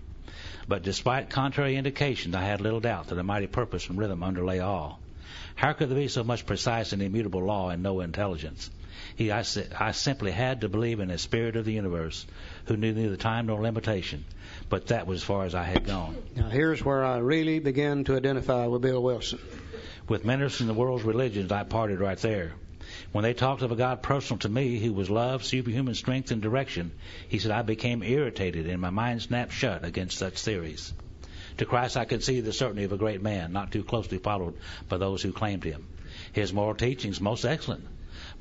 But 0.67 0.81
despite 0.83 1.29
contrary 1.29 1.75
indications, 1.75 2.35
I 2.35 2.41
had 2.41 2.61
little 2.61 2.79
doubt 2.79 3.07
that 3.07 3.19
a 3.19 3.23
mighty 3.23 3.47
purpose 3.47 3.87
and 3.87 3.99
rhythm 3.99 4.23
underlay 4.23 4.59
all. 4.59 4.99
How 5.55 5.73
could 5.73 5.89
there 5.89 5.97
be 5.97 6.07
so 6.07 6.23
much 6.23 6.45
precise 6.45 6.91
and 6.91 7.01
immutable 7.01 7.43
law 7.43 7.69
and 7.69 7.83
no 7.83 8.01
intelligence? 8.01 8.69
He, 9.15 9.31
I, 9.31 9.43
I 9.79 9.91
simply 9.91 10.31
had 10.31 10.61
to 10.61 10.69
believe 10.69 10.99
in 10.99 11.09
the 11.09 11.17
spirit 11.17 11.55
of 11.55 11.65
the 11.65 11.73
universe, 11.73 12.25
who 12.65 12.77
knew 12.77 12.93
neither 12.93 13.15
time 13.15 13.47
nor 13.47 13.61
limitation. 13.61 14.25
But 14.69 14.87
that 14.87 15.07
was 15.07 15.21
as 15.21 15.23
far 15.23 15.45
as 15.45 15.55
I 15.55 15.63
had 15.63 15.85
gone. 15.85 16.17
Now 16.35 16.49
here's 16.49 16.83
where 16.83 17.03
I 17.03 17.17
really 17.17 17.59
began 17.59 18.03
to 18.05 18.15
identify 18.15 18.67
with 18.67 18.81
Bill 18.81 19.01
Wilson. 19.01 19.39
With 20.07 20.25
ministers 20.25 20.61
in 20.61 20.67
the 20.67 20.73
world's 20.73 21.03
religions, 21.03 21.51
I 21.51 21.63
parted 21.63 21.99
right 21.99 22.17
there. 22.17 22.53
When 23.11 23.23
they 23.23 23.33
talked 23.33 23.63
of 23.63 23.71
a 23.71 23.75
God 23.75 24.03
personal 24.03 24.37
to 24.39 24.49
me 24.49 24.77
who 24.77 24.93
was 24.93 25.09
love, 25.09 25.43
superhuman 25.43 25.95
strength, 25.95 26.31
and 26.31 26.41
direction, 26.41 26.91
he 27.27 27.39
said 27.39 27.51
I 27.51 27.63
became 27.63 28.03
irritated 28.03 28.67
and 28.67 28.79
my 28.79 28.91
mind 28.91 29.23
snapped 29.23 29.53
shut 29.53 29.83
against 29.83 30.17
such 30.17 30.39
theories. 30.39 30.93
To 31.57 31.65
Christ 31.65 31.97
I 31.97 32.05
could 32.05 32.23
see 32.23 32.41
the 32.41 32.53
certainty 32.53 32.83
of 32.83 32.91
a 32.91 32.97
great 32.97 33.21
man, 33.21 33.53
not 33.53 33.71
too 33.71 33.83
closely 33.83 34.19
followed 34.19 34.55
by 34.89 34.97
those 34.97 35.21
who 35.21 35.31
claimed 35.31 35.63
him. 35.63 35.87
His 36.33 36.53
moral 36.53 36.75
teachings 36.75 37.19
most 37.19 37.45
excellent. 37.45 37.85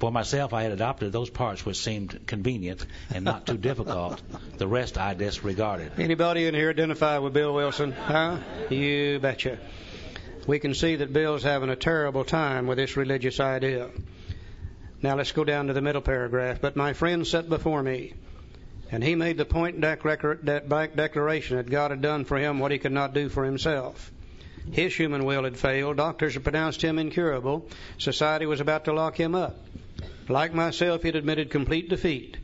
For 0.00 0.10
myself, 0.12 0.52
I 0.52 0.64
had 0.64 0.72
adopted 0.72 1.12
those 1.12 1.30
parts 1.30 1.64
which 1.64 1.78
seemed 1.78 2.26
convenient 2.26 2.84
and 3.14 3.24
not 3.24 3.46
too 3.46 3.56
difficult. 3.56 4.20
The 4.58 4.66
rest 4.66 4.98
I 4.98 5.14
disregarded. 5.14 5.92
Anybody 5.98 6.46
in 6.46 6.54
here 6.54 6.70
identify 6.70 7.18
with 7.18 7.32
Bill 7.32 7.54
Wilson? 7.54 7.92
Huh? 7.92 8.38
You 8.70 9.18
betcha. 9.20 9.58
We 10.46 10.58
can 10.58 10.74
see 10.74 10.96
that 10.96 11.12
Bill's 11.12 11.42
having 11.42 11.70
a 11.70 11.76
terrible 11.76 12.24
time 12.24 12.66
with 12.66 12.76
this 12.76 12.96
religious 12.96 13.40
idea. 13.40 13.88
Now 15.00 15.16
let's 15.16 15.32
go 15.32 15.44
down 15.44 15.68
to 15.68 15.72
the 15.72 15.80
middle 15.80 16.02
paragraph. 16.02 16.60
But 16.60 16.76
my 16.76 16.92
friend 16.92 17.26
sat 17.26 17.48
before 17.48 17.82
me, 17.82 18.14
and 18.90 19.02
he 19.02 19.14
made 19.14 19.38
the 19.38 19.46
point 19.46 19.80
blank 19.80 20.96
declaration 20.96 21.56
that 21.56 21.70
God 21.70 21.92
had 21.92 22.02
done 22.02 22.24
for 22.24 22.36
him 22.36 22.58
what 22.58 22.72
he 22.72 22.78
could 22.78 22.92
not 22.92 23.14
do 23.14 23.28
for 23.28 23.44
himself. 23.44 24.10
His 24.70 24.94
human 24.94 25.24
will 25.24 25.44
had 25.44 25.56
failed. 25.56 25.98
Doctors 25.98 26.34
had 26.34 26.42
pronounced 26.42 26.82
him 26.82 26.98
incurable. 26.98 27.68
Society 27.98 28.46
was 28.46 28.60
about 28.60 28.86
to 28.86 28.92
lock 28.92 29.16
him 29.18 29.34
up. 29.34 29.56
Like 30.28 30.54
myself, 30.54 31.02
he 31.02 31.08
had 31.08 31.16
admitted 31.16 31.50
complete 31.50 31.88
defeat. 31.88 32.38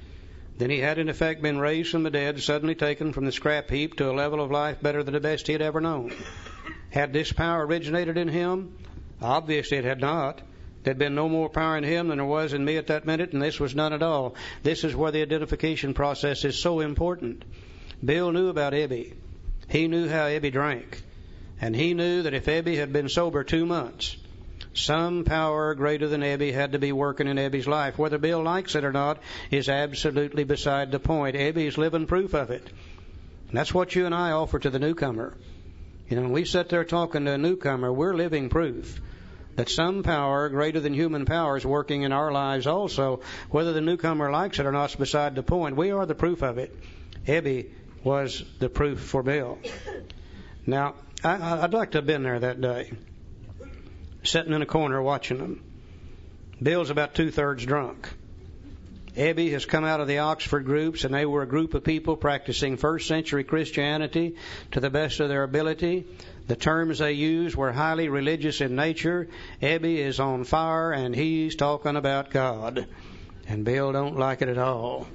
Then 0.58 0.68
he 0.68 0.78
had, 0.78 0.98
in 0.98 1.08
effect, 1.08 1.40
been 1.40 1.58
raised 1.58 1.90
from 1.90 2.02
the 2.02 2.10
dead, 2.10 2.40
suddenly 2.40 2.74
taken 2.74 3.12
from 3.12 3.24
the 3.24 3.32
scrap 3.32 3.70
heap 3.70 3.96
to 3.96 4.10
a 4.10 4.12
level 4.12 4.42
of 4.42 4.50
life 4.50 4.82
better 4.82 5.02
than 5.02 5.14
the 5.14 5.20
best 5.20 5.46
he 5.46 5.54
had 5.54 5.62
ever 5.62 5.80
known. 5.80 6.12
Had 6.90 7.12
this 7.12 7.32
power 7.32 7.66
originated 7.66 8.18
in 8.18 8.28
him? 8.28 8.76
Obviously, 9.22 9.78
it 9.78 9.84
had 9.84 10.00
not. 10.00 10.42
There'd 10.82 10.98
been 10.98 11.14
no 11.14 11.28
more 11.28 11.48
power 11.48 11.76
in 11.78 11.84
him 11.84 12.08
than 12.08 12.18
there 12.18 12.26
was 12.26 12.52
in 12.52 12.64
me 12.64 12.76
at 12.76 12.88
that 12.88 13.06
minute, 13.06 13.32
and 13.32 13.40
this 13.40 13.60
was 13.60 13.74
none 13.74 13.92
at 13.92 14.02
all. 14.02 14.34
This 14.62 14.84
is 14.84 14.96
where 14.96 15.12
the 15.12 15.22
identification 15.22 15.94
process 15.94 16.44
is 16.44 16.58
so 16.58 16.80
important. 16.80 17.44
Bill 18.04 18.32
knew 18.32 18.48
about 18.48 18.72
Ebby. 18.72 19.14
He 19.68 19.88
knew 19.88 20.08
how 20.08 20.26
Ebby 20.26 20.52
drank. 20.52 21.02
And 21.60 21.76
he 21.76 21.94
knew 21.94 22.22
that 22.22 22.34
if 22.34 22.46
Ebby 22.46 22.76
had 22.76 22.92
been 22.92 23.08
sober 23.08 23.44
two 23.44 23.66
months, 23.66 24.16
some 24.72 25.24
power 25.24 25.74
greater 25.74 26.06
than 26.08 26.20
Ebby 26.20 26.52
had 26.52 26.72
to 26.72 26.78
be 26.78 26.92
working 26.92 27.26
in 27.26 27.36
Ebby's 27.36 27.66
life. 27.66 27.98
Whether 27.98 28.18
Bill 28.18 28.42
likes 28.42 28.74
it 28.74 28.84
or 28.84 28.92
not 28.92 29.18
is 29.50 29.68
absolutely 29.68 30.44
beside 30.44 30.92
the 30.92 31.00
point. 31.00 31.36
Ebby's 31.36 31.76
living 31.76 32.06
proof 32.06 32.34
of 32.34 32.50
it. 32.50 32.66
And 33.48 33.58
that's 33.58 33.74
what 33.74 33.94
you 33.96 34.06
and 34.06 34.14
I 34.14 34.30
offer 34.30 34.58
to 34.58 34.70
the 34.70 34.78
newcomer. 34.78 35.36
You 36.08 36.16
know, 36.16 36.22
when 36.22 36.32
we 36.32 36.44
sit 36.44 36.68
there 36.68 36.84
talking 36.84 37.24
to 37.24 37.32
a 37.32 37.38
newcomer, 37.38 37.92
we're 37.92 38.14
living 38.14 38.48
proof 38.48 39.00
that 39.56 39.68
some 39.68 40.02
power 40.02 40.48
greater 40.48 40.80
than 40.80 40.94
human 40.94 41.24
power 41.24 41.56
is 41.56 41.66
working 41.66 42.02
in 42.02 42.12
our 42.12 42.30
lives 42.30 42.66
also. 42.66 43.20
Whether 43.50 43.72
the 43.72 43.80
newcomer 43.80 44.30
likes 44.30 44.58
it 44.58 44.66
or 44.66 44.72
not 44.72 44.90
is 44.90 44.96
beside 44.96 45.34
the 45.34 45.42
point. 45.42 45.76
We 45.76 45.90
are 45.90 46.06
the 46.06 46.14
proof 46.14 46.42
of 46.42 46.58
it. 46.58 46.74
Ebby 47.26 47.70
was 48.04 48.42
the 48.58 48.68
proof 48.68 49.00
for 49.00 49.22
Bill. 49.22 49.58
Now, 50.66 50.94
I, 51.24 51.62
I'd 51.62 51.74
like 51.74 51.90
to 51.92 51.98
have 51.98 52.06
been 52.06 52.22
there 52.22 52.38
that 52.38 52.60
day. 52.60 52.92
Sitting 54.22 54.52
in 54.52 54.62
a 54.62 54.66
corner 54.66 55.00
watching 55.02 55.38
them. 55.38 55.62
Bill's 56.62 56.90
about 56.90 57.14
two 57.14 57.30
thirds 57.30 57.64
drunk. 57.64 58.08
Ebby 59.16 59.50
has 59.52 59.66
come 59.66 59.84
out 59.84 60.00
of 60.00 60.06
the 60.06 60.18
Oxford 60.18 60.64
groups, 60.64 61.04
and 61.04 61.12
they 61.12 61.26
were 61.26 61.42
a 61.42 61.48
group 61.48 61.74
of 61.74 61.82
people 61.82 62.16
practicing 62.16 62.76
first 62.76 63.08
century 63.08 63.42
Christianity 63.42 64.36
to 64.72 64.80
the 64.80 64.90
best 64.90 65.18
of 65.20 65.28
their 65.28 65.42
ability. 65.42 66.06
The 66.46 66.56
terms 66.56 66.98
they 66.98 67.12
used 67.12 67.56
were 67.56 67.72
highly 67.72 68.08
religious 68.08 68.60
in 68.60 68.76
nature. 68.76 69.28
Ebby 69.60 69.96
is 69.96 70.20
on 70.20 70.44
fire, 70.44 70.92
and 70.92 71.14
he's 71.14 71.56
talking 71.56 71.96
about 71.96 72.30
God. 72.30 72.86
And 73.48 73.64
Bill 73.64 73.92
don't 73.92 74.16
like 74.16 74.42
it 74.42 74.48
at 74.48 74.58
all. 74.58 75.08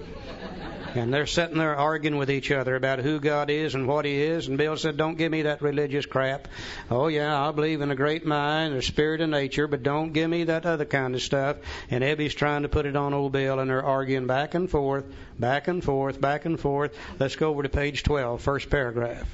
And 0.95 1.13
they're 1.13 1.25
sitting 1.25 1.57
there 1.57 1.75
arguing 1.75 2.17
with 2.17 2.31
each 2.31 2.51
other 2.51 2.75
about 2.75 2.99
who 2.99 3.19
God 3.19 3.49
is 3.49 3.75
and 3.75 3.85
what 3.85 4.05
He 4.05 4.21
is. 4.21 4.47
And 4.47 4.57
Bill 4.57 4.77
said, 4.77 4.95
Don't 4.95 5.17
give 5.17 5.29
me 5.29 5.41
that 5.41 5.61
religious 5.61 6.05
crap. 6.05 6.47
Oh, 6.89 7.07
yeah, 7.07 7.47
I 7.47 7.51
believe 7.51 7.81
in 7.81 7.91
a 7.91 7.95
great 7.95 8.25
mind, 8.25 8.73
a 8.73 8.81
spirit 8.81 9.19
of 9.19 9.29
nature, 9.29 9.67
but 9.67 9.83
don't 9.83 10.13
give 10.13 10.29
me 10.29 10.45
that 10.45 10.65
other 10.65 10.85
kind 10.85 11.13
of 11.13 11.21
stuff. 11.21 11.57
And 11.89 12.01
Ebby's 12.01 12.33
trying 12.33 12.61
to 12.61 12.69
put 12.69 12.85
it 12.85 12.95
on 12.95 13.13
old 13.13 13.33
Bill, 13.33 13.59
and 13.59 13.69
they're 13.69 13.83
arguing 13.83 14.25
back 14.25 14.53
and 14.53 14.69
forth, 14.69 15.05
back 15.37 15.67
and 15.67 15.83
forth, 15.83 16.21
back 16.21 16.45
and 16.45 16.57
forth. 16.57 16.97
Let's 17.19 17.35
go 17.35 17.49
over 17.49 17.63
to 17.63 17.69
page 17.69 18.03
12, 18.03 18.41
first 18.41 18.69
paragraph. 18.69 19.27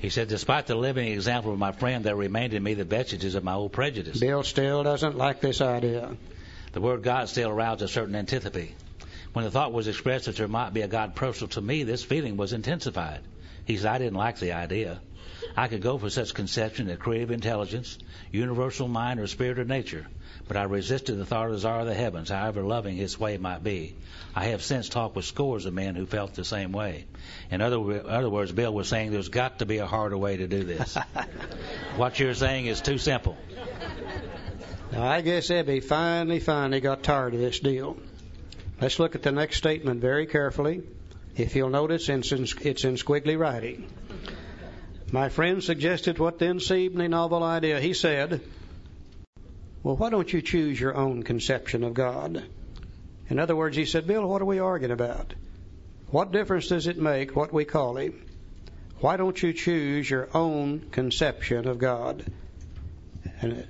He 0.00 0.10
said, 0.10 0.28
despite 0.28 0.66
the 0.66 0.74
living 0.76 1.08
example 1.08 1.52
of 1.52 1.58
my 1.58 1.72
friend, 1.72 2.04
there 2.04 2.16
remained 2.16 2.54
in 2.54 2.62
me 2.62 2.74
the 2.74 2.84
vestiges 2.84 3.34
of 3.34 3.42
my 3.42 3.54
old 3.54 3.72
prejudice. 3.72 4.20
Bill 4.20 4.42
still 4.44 4.84
doesn't 4.84 5.16
like 5.16 5.40
this 5.40 5.60
idea. 5.60 6.16
The 6.72 6.80
word 6.80 7.02
God 7.02 7.28
still 7.28 7.50
aroused 7.50 7.82
a 7.82 7.88
certain 7.88 8.14
antipathy. 8.14 8.74
When 9.34 9.44
the 9.44 9.50
thought 9.50 9.72
was 9.72 9.88
expressed 9.88 10.26
that 10.26 10.36
there 10.36 10.46
might 10.46 10.72
be 10.72 10.82
a 10.82 10.88
God 10.88 11.16
personal 11.16 11.48
to 11.50 11.60
me, 11.60 11.82
this 11.82 12.04
feeling 12.04 12.36
was 12.36 12.52
intensified. 12.52 13.18
He 13.64 13.76
said, 13.76 13.90
I 13.90 13.98
didn't 13.98 14.14
like 14.14 14.38
the 14.38 14.52
idea. 14.52 15.00
I 15.56 15.66
could 15.66 15.82
go 15.82 15.98
for 15.98 16.08
such 16.08 16.34
conception 16.34 16.88
of 16.88 17.00
creative 17.00 17.32
intelligence, 17.32 17.98
universal 18.30 18.86
mind, 18.86 19.18
or 19.18 19.26
spirit 19.26 19.58
of 19.58 19.66
nature, 19.66 20.06
but 20.46 20.56
I 20.56 20.62
resisted 20.62 21.18
the 21.18 21.26
thought 21.26 21.46
of 21.46 21.52
the 21.54 21.58
czar 21.58 21.80
of 21.80 21.86
the 21.86 21.94
heavens, 21.94 22.28
however 22.30 22.62
loving 22.62 22.96
his 22.96 23.18
way 23.18 23.36
might 23.36 23.64
be. 23.64 23.96
I 24.36 24.46
have 24.46 24.62
since 24.62 24.88
talked 24.88 25.16
with 25.16 25.24
scores 25.24 25.66
of 25.66 25.74
men 25.74 25.96
who 25.96 26.06
felt 26.06 26.34
the 26.34 26.44
same 26.44 26.70
way. 26.70 27.04
In 27.50 27.60
other, 27.60 28.08
other 28.08 28.30
words, 28.30 28.52
Bill 28.52 28.72
was 28.72 28.86
saying 28.86 29.10
there's 29.10 29.30
got 29.30 29.58
to 29.58 29.66
be 29.66 29.78
a 29.78 29.86
harder 29.86 30.16
way 30.16 30.36
to 30.36 30.46
do 30.46 30.62
this. 30.62 30.96
what 31.96 32.20
you're 32.20 32.34
saying 32.34 32.66
is 32.66 32.80
too 32.80 32.98
simple. 32.98 33.36
Now, 34.92 35.02
I 35.02 35.22
guess 35.22 35.48
Ebby 35.48 35.82
finally, 35.82 36.38
finally 36.38 36.80
got 36.80 37.02
tired 37.02 37.34
of 37.34 37.40
this 37.40 37.58
deal. 37.58 37.96
Let's 38.80 38.98
look 38.98 39.14
at 39.14 39.22
the 39.22 39.32
next 39.32 39.56
statement 39.56 40.00
very 40.00 40.26
carefully. 40.26 40.82
If 41.36 41.56
you'll 41.56 41.70
notice, 41.70 42.08
it's 42.08 42.32
in, 42.32 42.46
it's 42.62 42.84
in 42.84 42.94
squiggly 42.94 43.38
writing. 43.38 43.88
My 45.12 45.28
friend 45.28 45.62
suggested 45.62 46.18
what 46.18 46.38
then 46.38 46.60
seemed 46.60 47.00
a 47.00 47.08
novel 47.08 47.42
idea. 47.42 47.80
He 47.80 47.94
said, 47.94 48.40
Well, 49.82 49.96
why 49.96 50.10
don't 50.10 50.32
you 50.32 50.42
choose 50.42 50.80
your 50.80 50.96
own 50.96 51.22
conception 51.22 51.84
of 51.84 51.94
God? 51.94 52.42
In 53.28 53.38
other 53.38 53.56
words, 53.56 53.76
he 53.76 53.84
said, 53.84 54.06
Bill, 54.06 54.26
what 54.26 54.42
are 54.42 54.46
we 54.46 54.58
arguing 54.58 54.92
about? 54.92 55.34
What 56.10 56.32
difference 56.32 56.68
does 56.68 56.86
it 56.86 56.98
make 56.98 57.34
what 57.34 57.52
we 57.52 57.64
call 57.64 57.96
him? 57.96 58.24
Why 59.00 59.16
don't 59.16 59.40
you 59.42 59.52
choose 59.52 60.08
your 60.08 60.28
own 60.34 60.88
conception 60.90 61.66
of 61.66 61.78
God? 61.78 62.24
And 63.40 63.66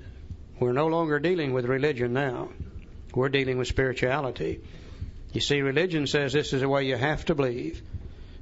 we're 0.59 0.73
no 0.73 0.89
longer 0.89 1.19
dealing 1.19 1.53
with 1.53 1.65
religion 1.67 2.13
now. 2.13 2.51
We're 3.15 3.29
dealing 3.29 3.59
with 3.59 3.69
spirituality. 3.69 4.61
You 5.35 5.41
see, 5.41 5.61
religion 5.63 6.07
says 6.07 6.33
this 6.33 6.53
is 6.53 6.61
the 6.61 6.69
way 6.69 6.85
you 6.85 6.97
have 6.97 7.25
to 7.25 7.35
believe. 7.35 7.83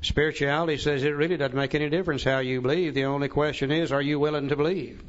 Spirituality 0.03 0.77
says 0.77 1.03
it 1.03 1.17
really 1.17 1.39
doesn't 1.39 1.57
make 1.57 1.75
any 1.75 1.89
difference 1.89 2.23
how 2.23 2.41
you 2.41 2.61
believe. 2.61 2.93
The 2.93 3.07
only 3.07 3.29
question 3.29 3.71
is, 3.71 3.93
are 3.93 4.03
you 4.03 4.21
willing 4.21 4.49
to 4.51 4.57
believe? 4.57 5.03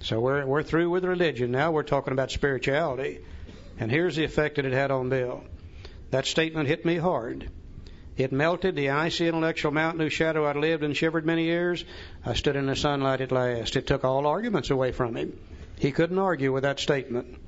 So 0.00 0.20
we're 0.20 0.44
we're 0.44 0.62
through 0.62 0.90
with 0.90 1.02
religion 1.02 1.50
now. 1.50 1.70
We're 1.72 1.82
talking 1.82 2.12
about 2.12 2.30
spirituality, 2.30 3.20
and 3.80 3.90
here's 3.90 4.16
the 4.16 4.24
effect 4.24 4.56
that 4.56 4.66
it 4.66 4.74
had 4.74 4.90
on 4.90 5.08
Bill. 5.08 5.44
That 6.10 6.26
statement 6.26 6.68
hit 6.68 6.84
me 6.84 6.96
hard. 6.96 7.48
It 8.18 8.30
melted 8.30 8.76
the 8.76 8.90
icy 8.90 9.26
intellectual 9.26 9.72
mountain 9.72 10.00
whose 10.00 10.12
shadow 10.12 10.44
I'd 10.44 10.56
lived 10.56 10.84
and 10.84 10.94
shivered 10.94 11.24
many 11.24 11.44
years. 11.44 11.86
I 12.22 12.34
stood 12.34 12.56
in 12.56 12.66
the 12.66 12.76
sunlight 12.76 13.22
at 13.22 13.32
last. 13.32 13.76
It 13.76 13.86
took 13.86 14.04
all 14.04 14.26
arguments 14.26 14.68
away 14.68 14.92
from 14.92 15.16
him. 15.16 15.38
He 15.78 15.90
couldn't 15.90 16.18
argue 16.18 16.52
with 16.52 16.64
that 16.64 16.80
statement. 16.80 17.38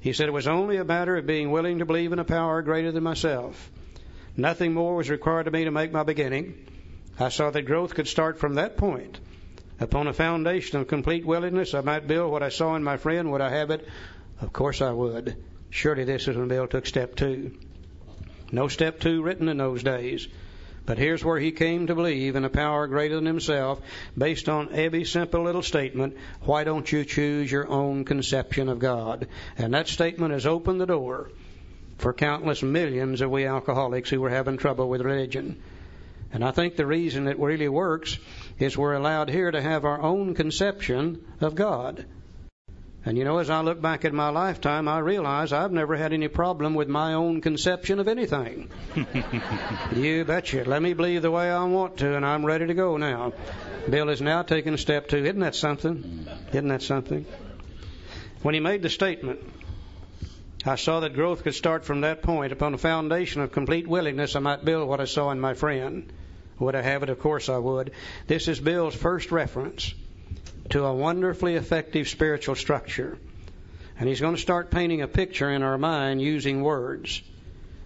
He 0.00 0.12
said 0.12 0.28
it 0.28 0.32
was 0.32 0.48
only 0.48 0.76
a 0.76 0.84
matter 0.84 1.16
of 1.16 1.26
being 1.26 1.50
willing 1.50 1.78
to 1.78 1.84
believe 1.84 2.12
in 2.12 2.18
a 2.18 2.24
power 2.24 2.62
greater 2.62 2.90
than 2.90 3.02
myself. 3.02 3.70
Nothing 4.36 4.72
more 4.72 4.96
was 4.96 5.10
required 5.10 5.46
of 5.46 5.52
me 5.52 5.64
to 5.64 5.70
make 5.70 5.92
my 5.92 6.02
beginning. 6.02 6.54
I 7.18 7.28
saw 7.28 7.50
that 7.50 7.62
growth 7.62 7.94
could 7.94 8.08
start 8.08 8.38
from 8.38 8.54
that 8.54 8.78
point. 8.78 9.20
Upon 9.78 10.06
a 10.06 10.12
foundation 10.12 10.78
of 10.78 10.88
complete 10.88 11.26
willingness, 11.26 11.74
I 11.74 11.82
might 11.82 12.06
build 12.06 12.32
what 12.32 12.42
I 12.42 12.48
saw 12.48 12.76
in 12.76 12.84
my 12.84 12.96
friend. 12.96 13.30
Would 13.30 13.40
I 13.40 13.50
have 13.50 13.70
it? 13.70 13.86
Of 14.40 14.52
course 14.52 14.80
I 14.80 14.90
would. 14.90 15.36
Surely 15.68 16.04
this 16.04 16.28
is 16.28 16.36
when 16.36 16.48
Bill 16.48 16.66
took 16.66 16.86
step 16.86 17.14
two. 17.14 17.52
No 18.52 18.68
step 18.68 19.00
two 19.00 19.22
written 19.22 19.48
in 19.48 19.58
those 19.58 19.82
days. 19.82 20.28
But 20.86 20.98
here's 20.98 21.24
where 21.24 21.38
he 21.38 21.52
came 21.52 21.86
to 21.86 21.94
believe 21.94 22.36
in 22.36 22.44
a 22.44 22.50
power 22.50 22.86
greater 22.86 23.16
than 23.16 23.26
himself, 23.26 23.80
based 24.16 24.48
on 24.48 24.68
Ebby's 24.68 25.10
simple 25.10 25.44
little 25.44 25.62
statement, 25.62 26.16
why 26.42 26.64
don't 26.64 26.90
you 26.90 27.04
choose 27.04 27.50
your 27.50 27.68
own 27.68 28.04
conception 28.04 28.68
of 28.68 28.78
God? 28.78 29.28
And 29.56 29.74
that 29.74 29.88
statement 29.88 30.32
has 30.32 30.46
opened 30.46 30.80
the 30.80 30.86
door 30.86 31.30
for 31.98 32.12
countless 32.12 32.62
millions 32.62 33.20
of 33.20 33.30
we 33.30 33.44
alcoholics 33.44 34.10
who 34.10 34.20
were 34.20 34.30
having 34.30 34.56
trouble 34.56 34.88
with 34.88 35.02
religion. 35.02 35.62
And 36.32 36.44
I 36.44 36.50
think 36.50 36.76
the 36.76 36.86
reason 36.86 37.28
it 37.28 37.38
really 37.38 37.68
works 37.68 38.18
is 38.58 38.76
we're 38.76 38.94
allowed 38.94 39.28
here 39.28 39.50
to 39.50 39.60
have 39.60 39.84
our 39.84 40.00
own 40.00 40.34
conception 40.34 41.24
of 41.40 41.54
God. 41.54 42.06
And 43.02 43.16
you 43.16 43.24
know, 43.24 43.38
as 43.38 43.48
I 43.48 43.62
look 43.62 43.80
back 43.80 44.04
at 44.04 44.12
my 44.12 44.28
lifetime, 44.28 44.86
I 44.86 44.98
realize 44.98 45.54
I've 45.54 45.72
never 45.72 45.96
had 45.96 46.12
any 46.12 46.28
problem 46.28 46.74
with 46.74 46.86
my 46.86 47.14
own 47.14 47.40
conception 47.40 47.98
of 47.98 48.08
anything. 48.08 48.68
you 49.96 50.24
betcha. 50.26 50.64
Let 50.66 50.82
me 50.82 50.92
believe 50.92 51.22
the 51.22 51.30
way 51.30 51.50
I 51.50 51.64
want 51.64 51.96
to, 51.98 52.14
and 52.14 52.26
I'm 52.26 52.44
ready 52.44 52.66
to 52.66 52.74
go 52.74 52.98
now. 52.98 53.32
Bill 53.88 54.10
is 54.10 54.20
now 54.20 54.42
taking 54.42 54.74
a 54.74 54.78
step 54.78 55.08
two. 55.08 55.24
Isn't 55.24 55.40
that 55.40 55.54
something? 55.54 56.26
Isn't 56.50 56.68
that 56.68 56.82
something? 56.82 57.24
When 58.42 58.52
he 58.52 58.60
made 58.60 58.82
the 58.82 58.90
statement, 58.90 59.40
I 60.66 60.76
saw 60.76 61.00
that 61.00 61.14
growth 61.14 61.42
could 61.42 61.54
start 61.54 61.86
from 61.86 62.02
that 62.02 62.20
point. 62.20 62.52
Upon 62.52 62.74
a 62.74 62.78
foundation 62.78 63.40
of 63.40 63.50
complete 63.50 63.86
willingness, 63.86 64.36
I 64.36 64.40
might 64.40 64.62
build 64.62 64.86
what 64.86 65.00
I 65.00 65.06
saw 65.06 65.30
in 65.30 65.40
my 65.40 65.54
friend. 65.54 66.12
Would 66.58 66.74
I 66.74 66.82
have 66.82 67.02
it? 67.02 67.08
Of 67.08 67.18
course 67.18 67.48
I 67.48 67.56
would. 67.56 67.92
This 68.26 68.46
is 68.46 68.60
Bill's 68.60 68.94
first 68.94 69.32
reference 69.32 69.94
to 70.70 70.84
a 70.84 70.94
wonderfully 70.94 71.56
effective 71.56 72.08
spiritual 72.08 72.54
structure. 72.54 73.18
And 73.98 74.08
he's 74.08 74.20
going 74.20 74.34
to 74.34 74.40
start 74.40 74.70
painting 74.70 75.02
a 75.02 75.08
picture 75.08 75.50
in 75.50 75.62
our 75.62 75.78
mind 75.78 76.22
using 76.22 76.62
words. 76.62 77.22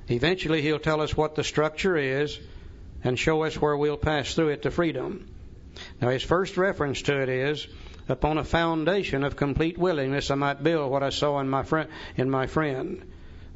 Eventually, 0.09 0.63
he'll 0.63 0.79
tell 0.79 1.01
us 1.01 1.17
what 1.17 1.35
the 1.35 1.45
structure 1.45 1.97
is 1.97 2.39
and 3.03 3.19
show 3.19 3.43
us 3.43 3.61
where 3.61 3.77
we'll 3.77 3.97
pass 3.97 4.35
through 4.35 4.49
it 4.49 4.63
to 4.63 4.71
freedom. 4.71 5.27
Now, 6.01 6.11
his 6.11 6.23
first 6.23 6.57
reference 6.57 7.03
to 7.03 7.21
it 7.21 7.29
is 7.29 7.67
upon 8.09 8.39
a 8.39 8.45
foundation 8.45 9.25
of 9.25 9.37
complete 9.37 9.79
willingness, 9.79 10.31
I 10.31 10.35
might 10.37 10.63
build 10.63 10.91
what 10.91 11.03
I 11.03 11.11
saw 11.11 11.41
in 11.41 11.49
my 11.49 11.63
friend. 11.63 11.89
In 12.17 12.31
my 12.31 12.47
friend, 12.47 13.03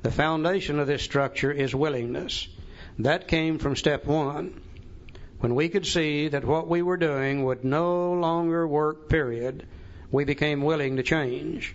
the 0.02 0.10
foundation 0.10 0.78
of 0.78 0.86
this 0.86 1.02
structure 1.02 1.52
is 1.52 1.74
willingness. 1.74 2.48
That 2.98 3.28
came 3.28 3.58
from 3.58 3.76
step 3.76 4.06
one 4.06 4.60
when 5.40 5.54
we 5.54 5.68
could 5.68 5.86
see 5.86 6.28
that 6.28 6.44
what 6.44 6.68
we 6.68 6.82
were 6.82 6.96
doing 6.96 7.44
would 7.44 7.64
no 7.64 8.12
longer 8.14 8.66
work, 8.66 9.08
period, 9.08 9.66
we 10.10 10.24
became 10.24 10.62
willing 10.62 10.96
to 10.96 11.02
change. 11.02 11.74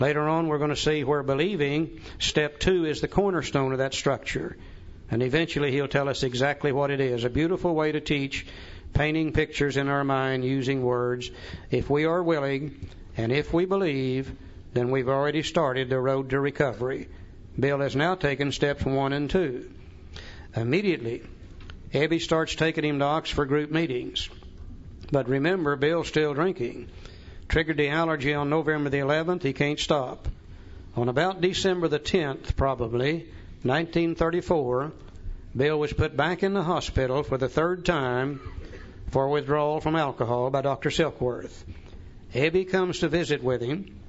Later 0.00 0.28
on, 0.28 0.48
we're 0.48 0.58
going 0.58 0.70
to 0.70 0.76
see 0.76 1.04
where 1.04 1.22
believing, 1.22 2.00
step 2.18 2.58
two, 2.58 2.84
is 2.84 3.00
the 3.00 3.08
cornerstone 3.08 3.72
of 3.72 3.78
that 3.78 3.94
structure. 3.94 4.56
And 5.10 5.22
eventually, 5.22 5.72
he'll 5.72 5.88
tell 5.88 6.08
us 6.08 6.22
exactly 6.22 6.72
what 6.72 6.90
it 6.90 7.00
is. 7.00 7.24
A 7.24 7.30
beautiful 7.30 7.74
way 7.74 7.92
to 7.92 8.00
teach 8.00 8.46
painting 8.92 9.32
pictures 9.32 9.76
in 9.76 9.88
our 9.88 10.04
mind 10.04 10.44
using 10.44 10.82
words. 10.82 11.30
If 11.70 11.90
we 11.90 12.04
are 12.04 12.22
willing 12.22 12.88
and 13.16 13.32
if 13.32 13.52
we 13.52 13.64
believe, 13.66 14.30
then 14.72 14.90
we've 14.90 15.08
already 15.08 15.42
started 15.42 15.88
the 15.88 16.00
road 16.00 16.30
to 16.30 16.40
recovery. 16.40 17.08
Bill 17.58 17.80
has 17.80 17.96
now 17.96 18.14
taken 18.14 18.52
steps 18.52 18.84
one 18.84 19.12
and 19.12 19.30
two. 19.30 19.70
Immediately, 20.54 21.22
Ebby 21.92 22.20
starts 22.20 22.54
taking 22.54 22.84
him 22.84 22.98
to 22.98 23.04
Oxford 23.04 23.46
group 23.46 23.70
meetings. 23.70 24.28
But 25.12 25.28
remember, 25.28 25.76
Bill's 25.76 26.08
still 26.08 26.34
drinking. 26.34 26.88
Triggered 27.48 27.76
the 27.76 27.88
allergy 27.88 28.34
on 28.34 28.50
November 28.50 28.90
the 28.90 28.98
11th. 28.98 29.42
He 29.42 29.52
can't 29.52 29.78
stop. 29.78 30.28
On 30.96 31.08
about 31.08 31.40
December 31.40 31.88
the 31.88 32.00
10th, 32.00 32.56
probably, 32.56 33.26
1934, 33.62 34.92
Bill 35.56 35.78
was 35.78 35.92
put 35.92 36.16
back 36.16 36.42
in 36.42 36.54
the 36.54 36.62
hospital 36.62 37.22
for 37.22 37.38
the 37.38 37.48
third 37.48 37.84
time 37.84 38.40
for 39.10 39.28
withdrawal 39.28 39.80
from 39.80 39.94
alcohol 39.94 40.50
by 40.50 40.62
Dr. 40.62 40.90
Silkworth. 40.90 41.64
Ebby 42.34 42.68
comes 42.68 42.98
to 43.00 43.08
visit 43.08 43.42
with 43.42 43.62
him. 43.62 44.00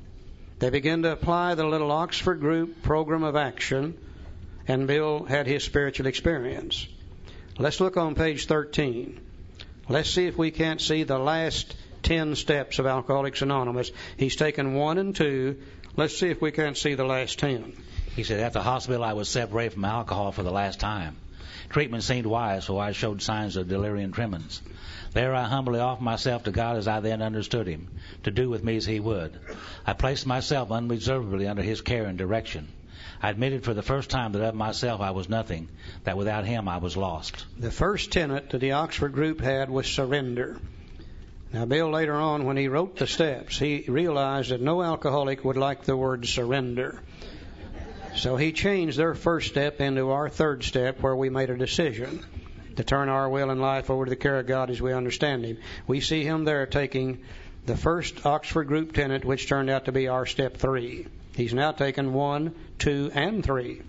They 0.60 0.72
begin 0.72 1.04
to 1.04 1.12
apply 1.12 1.56
the 1.56 1.66
little 1.66 1.92
Oxford 1.92 2.40
group 2.40 2.82
program 2.82 3.24
of 3.24 3.36
action, 3.36 3.98
and 4.68 4.88
Bill 4.88 5.24
had 5.24 5.46
his 5.46 5.64
spiritual 5.64 6.08
experience. 6.08 6.88
Let's 7.60 7.80
look 7.80 7.98
on 7.98 8.14
page 8.14 8.46
13. 8.46 9.20
Let's 9.90 10.12
see 10.12 10.28
if 10.28 10.38
we 10.38 10.52
can't 10.52 10.80
see 10.80 11.02
the 11.02 11.18
last 11.18 11.76
10 12.04 12.36
steps 12.36 12.78
of 12.78 12.86
Alcoholics 12.86 13.42
Anonymous. 13.42 13.92
He's 14.16 14.36
taken 14.36 14.76
one 14.76 15.00
and 15.00 15.16
two. 15.16 15.58
Let's 15.96 16.16
see 16.16 16.28
if 16.28 16.40
we 16.40 16.52
can't 16.52 16.78
see 16.78 16.94
the 16.94 17.04
last 17.04 17.40
10. 17.40 17.74
He 18.16 18.24
said, 18.24 18.42
At 18.42 18.54
the 18.54 18.62
hospital, 18.62 19.04
I 19.04 19.14
was 19.14 19.28
separated 19.28 19.74
from 19.74 19.86
alcohol 19.86 20.32
for 20.32 20.44
the 20.44 20.52
last 20.52 20.80
time. 20.80 21.18
Treatment 21.70 22.04
seemed 22.04 22.28
wise, 22.28 22.66
for 22.66 22.80
I 22.80 22.92
showed 22.92 23.24
signs 23.24 23.58
of 23.58 23.68
delirium 23.68 24.12
tremens. 24.12 24.62
There 25.14 25.34
I 25.34 25.46
humbly 25.46 25.80
offered 25.80 26.04
myself 26.04 26.44
to 26.44 26.52
God 26.52 26.78
as 26.78 26.88
I 26.88 27.00
then 27.00 27.24
understood 27.24 27.66
Him, 27.66 27.88
to 28.22 28.30
do 28.30 28.52
with 28.52 28.64
me 28.64 28.78
as 28.78 28.86
He 28.86 29.00
would. 29.00 29.40
I 29.84 29.94
placed 29.94 30.28
myself 30.28 30.72
unreservedly 30.72 31.48
under 31.48 31.64
His 31.64 31.82
care 31.82 32.06
and 32.06 32.20
direction. 32.20 32.68
I 33.22 33.30
admitted 33.30 33.64
for 33.64 33.74
the 33.74 33.82
first 33.82 34.10
time 34.10 34.34
that 34.34 34.42
of 34.42 34.56
myself 34.56 35.02
I 35.02 35.12
was 35.12 35.28
nothing, 35.28 35.70
that 36.04 36.18
without 36.18 36.46
Him 36.46 36.68
I 36.68 36.78
was 36.78 36.96
lost. 36.96 37.46
The 37.58 37.72
first 37.72 38.12
tenet 38.12 38.52
that 38.52 38.60
the 38.60 38.74
Oxford 38.74 39.14
group 39.14 39.42
had 39.42 39.70
was 39.70 39.88
surrender. 39.88 40.60
Now, 41.52 41.66
Bill, 41.66 41.90
later 41.90 42.14
on, 42.14 42.46
when 42.46 42.58
he 42.58 42.68
wrote 42.68 42.98
the 42.98 43.08
steps, 43.08 43.58
he 43.58 43.86
realized 43.88 44.52
that 44.52 44.62
no 44.62 44.84
alcoholic 44.84 45.46
would 45.46 45.58
like 45.58 45.84
the 45.84 45.96
word 45.96 46.26
surrender. 46.28 47.02
So 48.16 48.36
he 48.36 48.52
changed 48.52 48.98
their 48.98 49.16
first 49.16 49.48
step 49.50 49.80
into 49.80 50.12
our 50.12 50.30
third 50.30 50.64
step, 50.64 51.02
where 51.02 51.16
we 51.16 51.30
made 51.30 51.50
a 51.50 51.58
decision 51.58 52.26
to 52.76 52.84
turn 52.84 53.10
our 53.10 53.30
will 53.30 53.50
and 53.50 53.62
life 53.62 53.90
over 53.90 54.06
to 54.06 54.10
the 54.10 54.16
care 54.16 54.40
of 54.40 54.48
God 54.48 54.70
as 54.70 54.82
we 54.82 54.94
understand 54.94 55.46
Him. 55.46 55.58
We 55.88 56.02
see 56.02 56.24
him 56.24 56.44
there 56.44 56.66
taking 56.66 57.24
the 57.66 57.78
first 57.78 58.26
Oxford 58.26 58.66
group 58.66 58.94
tenet, 58.94 59.26
which 59.26 59.48
turned 59.48 59.70
out 59.70 59.86
to 59.86 59.92
be 59.92 60.08
our 60.08 60.26
step 60.26 60.58
three. 60.58 61.08
He's 61.38 61.54
now 61.54 61.72
taken 61.72 62.14
one, 62.14 62.56
two, 62.80 63.12
and 63.14 63.44
three. 63.44 63.84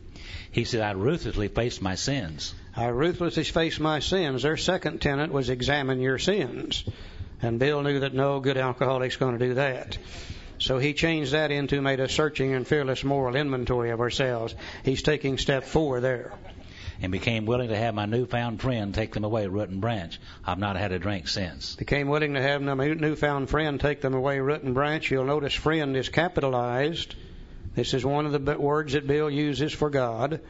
He 0.53 0.65
said, 0.65 0.83
I 0.83 0.91
ruthlessly 0.91 1.49
faced 1.49 1.81
my 1.81 1.95
sins. 1.95 2.55
I 2.77 2.89
ruthlessly 2.89 3.45
faced 3.45 3.81
my 3.81 4.01
sins. 4.01 4.43
Their 4.43 4.59
second 4.59 5.01
tenet 5.01 5.33
was 5.33 5.49
examine 5.49 6.03
your 6.03 6.19
sins. 6.19 6.85
And 7.41 7.59
Bill 7.59 7.83
knew 7.83 8.01
that 8.01 8.13
no 8.13 8.41
good 8.41 8.59
alcoholic's 8.59 9.17
going 9.17 9.39
to 9.39 9.47
do 9.47 9.55
that. 9.55 9.97
So 10.59 10.79
he 10.79 10.93
changed 10.93 11.33
that 11.33 11.51
into 11.51 11.81
made 11.81 12.01
a 12.01 12.09
searching 12.11 12.53
and 12.53 12.67
fearless 12.67 13.03
moral 13.03 13.35
inventory 13.35 13.93
of 13.93 14.01
ourselves. 14.01 14.55
He's 14.85 15.03
taking 15.03 15.39
step 15.39 15.65
four 15.65 16.01
there 16.01 16.33
and 17.01 17.11
became 17.13 17.47
willing 17.47 17.71
to 17.71 17.77
have 17.77 17.95
my 17.95 18.05
newfound 18.05 18.61
friend 18.61 18.93
take 18.93 19.15
them 19.15 19.25
away 19.25 19.47
root 19.47 19.71
and 19.71 19.81
branch. 19.81 20.21
I've 20.45 20.59
not 20.59 20.77
had 20.77 20.93
a 20.93 20.99
drink 20.99 21.29
since. 21.29 21.77
Became 21.77 22.09
willing 22.09 22.35
to 22.35 22.43
have 22.43 22.61
my 22.61 22.75
newfound 22.75 23.49
friend 23.49 23.81
take 23.81 24.03
them 24.03 24.13
away 24.13 24.39
root 24.39 24.65
and 24.65 24.75
branch. 24.75 25.11
You'll 25.11 25.25
notice 25.25 25.55
friend 25.55 25.97
is 25.97 26.11
capitalized. 26.11 27.15
This 27.79 27.95
is 27.95 28.05
one 28.05 28.27
of 28.27 28.45
the 28.45 28.59
words 28.59 28.95
that 28.95 29.07
Bill 29.07 29.31
uses 29.31 29.73
for 29.73 29.89
God. 29.89 30.41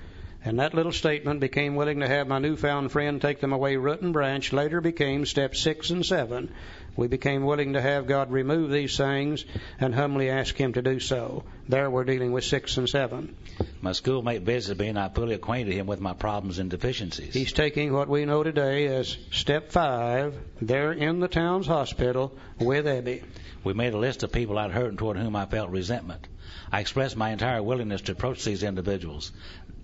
And 0.47 0.61
that 0.61 0.73
little 0.73 0.93
statement, 0.93 1.41
became 1.41 1.77
willing 1.77 2.01
to 2.01 2.09
have 2.09 2.27
my 2.27 2.39
newfound 2.39 2.91
friend 2.91 3.21
take 3.21 3.39
them 3.41 3.53
away 3.53 3.77
root 3.77 4.01
and 4.01 4.15
branch, 4.15 4.51
later 4.55 4.81
became 4.81 5.27
step 5.27 5.55
six 5.55 5.91
and 5.91 6.07
seven. 6.07 6.51
We 6.97 7.07
became 7.07 7.45
willing 7.45 7.75
to 7.75 7.83
have 7.83 8.07
God 8.07 8.33
remove 8.33 8.71
these 8.71 8.97
things 8.97 9.45
and 9.79 9.95
humbly 9.95 10.31
ask 10.31 10.57
Him 10.57 10.73
to 10.73 10.81
do 10.81 11.01
so. 11.01 11.45
There 11.69 11.91
we're 11.91 12.05
dealing 12.05 12.33
with 12.33 12.45
six 12.45 12.79
and 12.79 12.89
seven. 12.89 13.37
My 13.83 13.93
schoolmate 13.93 14.41
visited 14.41 14.81
me 14.81 14.89
and 14.89 14.99
I 14.99 15.11
fully 15.11 15.35
acquainted 15.35 15.75
him 15.75 15.87
with 15.87 16.01
my 16.01 16.15
problems 16.15 16.59
and 16.59 16.71
deficiencies. 16.71 17.35
He's 17.35 17.53
taking 17.53 17.93
what 17.93 18.09
we 18.09 18.25
know 18.25 18.43
today 18.43 18.87
as 18.87 19.19
step 19.33 19.71
five 19.71 20.35
there 20.63 20.93
in 20.93 21.21
the 21.21 21.29
Towns 21.29 21.67
Hospital 21.67 22.35
with 22.59 22.87
Ebby. 22.87 23.23
We 23.65 23.75
made 23.75 23.93
a 23.93 23.99
list 23.99 24.23
of 24.23 24.33
people 24.33 24.57
I'd 24.57 24.71
hurt 24.71 24.89
and 24.89 24.99
toward 24.99 25.19
whom 25.19 25.37
I 25.37 25.45
felt 25.45 25.69
resentment. 25.69 26.27
I 26.71 26.81
expressed 26.81 27.17
my 27.17 27.31
entire 27.31 27.63
willingness 27.63 28.03
to 28.03 28.13
approach 28.13 28.45
these 28.45 28.63
individuals, 28.63 29.33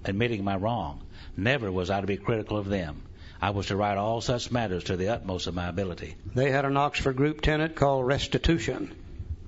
admitting 0.04 0.44
my 0.44 0.56
wrong. 0.56 1.00
Never 1.36 1.70
was 1.70 1.90
I 1.90 2.00
to 2.00 2.06
be 2.06 2.16
critical 2.16 2.56
of 2.56 2.68
them. 2.68 3.02
I 3.40 3.50
was 3.50 3.66
to 3.66 3.76
write 3.76 3.98
all 3.98 4.20
such 4.20 4.50
matters 4.50 4.84
to 4.84 4.96
the 4.96 5.08
utmost 5.08 5.46
of 5.46 5.54
my 5.54 5.68
ability. 5.68 6.14
They 6.34 6.50
had 6.50 6.64
an 6.64 6.76
Oxford 6.76 7.16
group 7.16 7.40
tenet 7.40 7.74
called 7.74 8.06
restitution. 8.06 8.94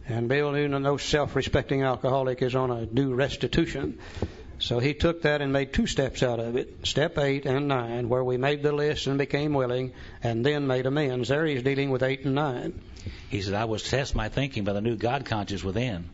And 0.09 0.29
Bill 0.29 0.53
Noonan, 0.53 0.83
no 0.83 0.99
self 0.99 1.35
respecting 1.35 1.83
alcoholic, 1.83 2.43
is 2.43 2.55
on 2.55 2.71
a 2.71 2.87
due 2.87 3.15
restitution. 3.15 3.99
So 4.59 4.79
he 4.79 4.95
took 4.95 5.23
that 5.23 5.43
and 5.43 5.53
made 5.53 5.73
two 5.73 5.87
steps 5.87 6.23
out 6.23 6.41
of 6.41 6.57
it, 6.57 6.87
step 6.87 7.19
eight 7.19 7.45
and 7.45 7.69
nine, 7.69 8.09
where 8.09 8.25
we 8.25 8.37
made 8.37 8.63
the 8.63 8.73
list 8.73 9.07
and 9.07 9.19
became 9.19 9.53
willing, 9.53 9.93
and 10.23 10.45
then 10.45 10.67
made 10.67 10.87
amends. 10.87 11.29
There 11.29 11.45
he's 11.45 11.63
dealing 11.63 11.91
with 11.91 12.03
eight 12.03 12.25
and 12.25 12.35
nine. 12.35 12.81
He 13.29 13.43
said, 13.43 13.55
I 13.55 13.67
was 13.67 13.83
to 13.83 13.91
test 13.91 14.15
my 14.15 14.29
thinking 14.29 14.65
by 14.65 14.73
the 14.73 14.81
new 14.81 14.97
God 14.97 15.25
conscious 15.25 15.63
within. 15.63 16.09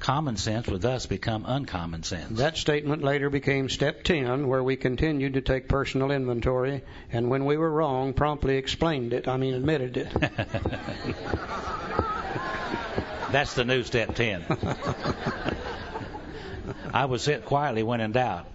Common 0.00 0.36
sense 0.36 0.66
would 0.66 0.80
thus 0.80 1.04
become 1.04 1.44
uncommon 1.46 2.02
sense. 2.02 2.38
That 2.38 2.56
statement 2.56 3.04
later 3.04 3.28
became 3.28 3.68
step 3.68 4.02
10, 4.02 4.48
where 4.48 4.64
we 4.64 4.76
continued 4.76 5.34
to 5.34 5.42
take 5.42 5.68
personal 5.68 6.10
inventory, 6.10 6.82
and 7.12 7.28
when 7.28 7.44
we 7.44 7.58
were 7.58 7.70
wrong, 7.70 8.14
promptly 8.14 8.56
explained 8.56 9.12
it. 9.12 9.28
I 9.28 9.36
mean, 9.36 9.52
admitted 9.52 9.98
it. 9.98 10.08
That's 13.30 13.52
the 13.54 13.64
new 13.64 13.82
step 13.82 14.14
10. 14.14 14.44
I 16.94 17.04
would 17.04 17.20
sit 17.20 17.44
quietly 17.44 17.82
when 17.82 18.00
in 18.00 18.12
doubt 18.12 18.46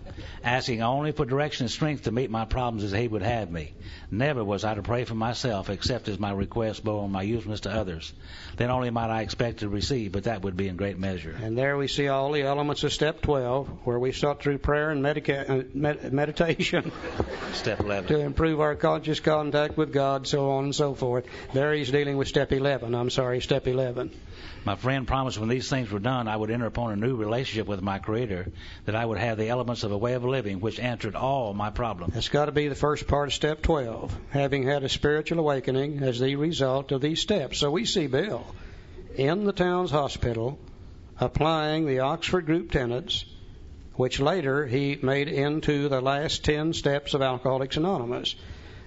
asking 0.44 0.82
only 0.82 1.12
for 1.12 1.26
direction 1.26 1.66
and 1.66 1.72
strength 1.72 2.04
to 2.04 2.12
meet 2.12 2.30
my 2.30 2.46
problems 2.46 2.84
as 2.84 2.92
He 2.92 3.08
would 3.08 3.22
have 3.22 3.52
me. 3.52 3.74
Never 4.12 4.44
was 4.44 4.64
I 4.64 4.76
to 4.76 4.82
pray 4.82 5.04
for 5.04 5.16
myself 5.16 5.70
except 5.70 6.08
as 6.08 6.20
my 6.20 6.32
request 6.32 6.84
bore 6.84 7.04
on 7.04 7.12
my 7.12 7.24
usefulness 7.24 7.62
to 7.62 7.72
others. 7.72 8.14
Then 8.58 8.70
only 8.70 8.90
might 8.90 9.10
I 9.10 9.22
expect 9.22 9.60
to 9.60 9.70
receive, 9.70 10.12
but 10.12 10.26
that 10.26 10.42
would 10.44 10.56
be 10.56 10.68
in 10.68 10.76
great 10.76 10.98
measure. 10.98 11.36
And 11.42 11.58
there 11.58 11.78
we 11.78 11.88
see 11.88 12.08
all 12.08 12.32
the 12.32 12.44
elements 12.44 12.84
of 12.84 12.94
step 12.94 13.22
12, 13.22 13.86
where 13.86 14.00
we 14.00 14.12
sought 14.12 14.42
through 14.42 14.60
prayer 14.60 14.92
and 14.92 15.02
medica- 15.02 15.52
uh, 15.52 15.64
med- 15.74 16.14
meditation. 16.14 16.92
step 17.54 17.80
11. 17.80 18.08
To 18.08 18.20
improve 18.20 18.62
our 18.62 18.76
conscious 18.76 19.20
contact 19.20 19.78
with 19.78 19.92
God, 19.92 20.28
so 20.28 20.52
on 20.52 20.66
and 20.66 20.76
so 20.76 20.94
forth. 20.94 21.26
There 21.54 21.74
he's 21.74 21.92
dealing 21.92 22.18
with 22.18 22.28
step 22.28 22.52
11. 22.52 22.94
I'm 22.94 23.10
sorry, 23.10 23.42
step 23.42 23.68
11. 23.68 24.12
My 24.66 24.76
friend 24.76 25.08
promised 25.08 25.38
when 25.38 25.50
these 25.50 25.70
things 25.70 25.92
were 25.92 26.00
done, 26.00 26.28
I 26.28 26.36
would 26.36 26.50
enter 26.50 26.66
upon 26.66 26.92
a 26.92 26.96
new 26.96 27.16
relationship 27.16 27.68
with 27.68 27.82
my 27.82 28.00
Creator, 28.00 28.52
that 28.86 28.96
I 28.96 29.06
would 29.06 29.20
have 29.20 29.38
the 29.38 29.50
elements 29.50 29.84
of 29.84 29.92
a 29.92 29.98
way 29.98 30.14
of 30.14 30.26
living 30.26 30.60
which 30.60 30.80
answered 30.80 31.16
all 31.16 31.54
my 31.54 31.70
problems. 31.70 32.16
That's 32.16 32.30
got 32.30 32.46
to 32.46 32.52
be 32.52 32.68
the 32.68 32.76
first 32.76 33.08
part 33.08 33.28
of 33.28 33.34
step 33.34 33.62
12, 33.62 34.16
having 34.32 34.64
had 34.64 34.84
a 34.84 34.90
spiritual 34.90 35.40
awakening 35.40 36.02
as 36.02 36.20
the 36.20 36.36
result 36.36 36.92
of 36.92 37.02
these 37.02 37.22
steps. 37.22 37.60
So 37.60 37.70
we 37.70 37.86
see 37.86 38.08
Bill 38.08 38.44
in 39.16 39.46
the 39.46 39.54
Towns 39.54 39.92
Hospital 39.92 40.58
applying 41.20 41.86
the 41.86 42.00
Oxford 42.00 42.46
Group 42.46 42.72
tenets, 42.72 43.24
which 43.94 44.20
later 44.20 44.66
he 44.66 44.98
made 45.02 45.28
into 45.28 45.88
the 45.90 46.02
last 46.02 46.44
10 46.44 46.74
steps 46.74 47.14
of 47.14 47.22
Alcoholics 47.22 47.78
Anonymous. 47.78 48.36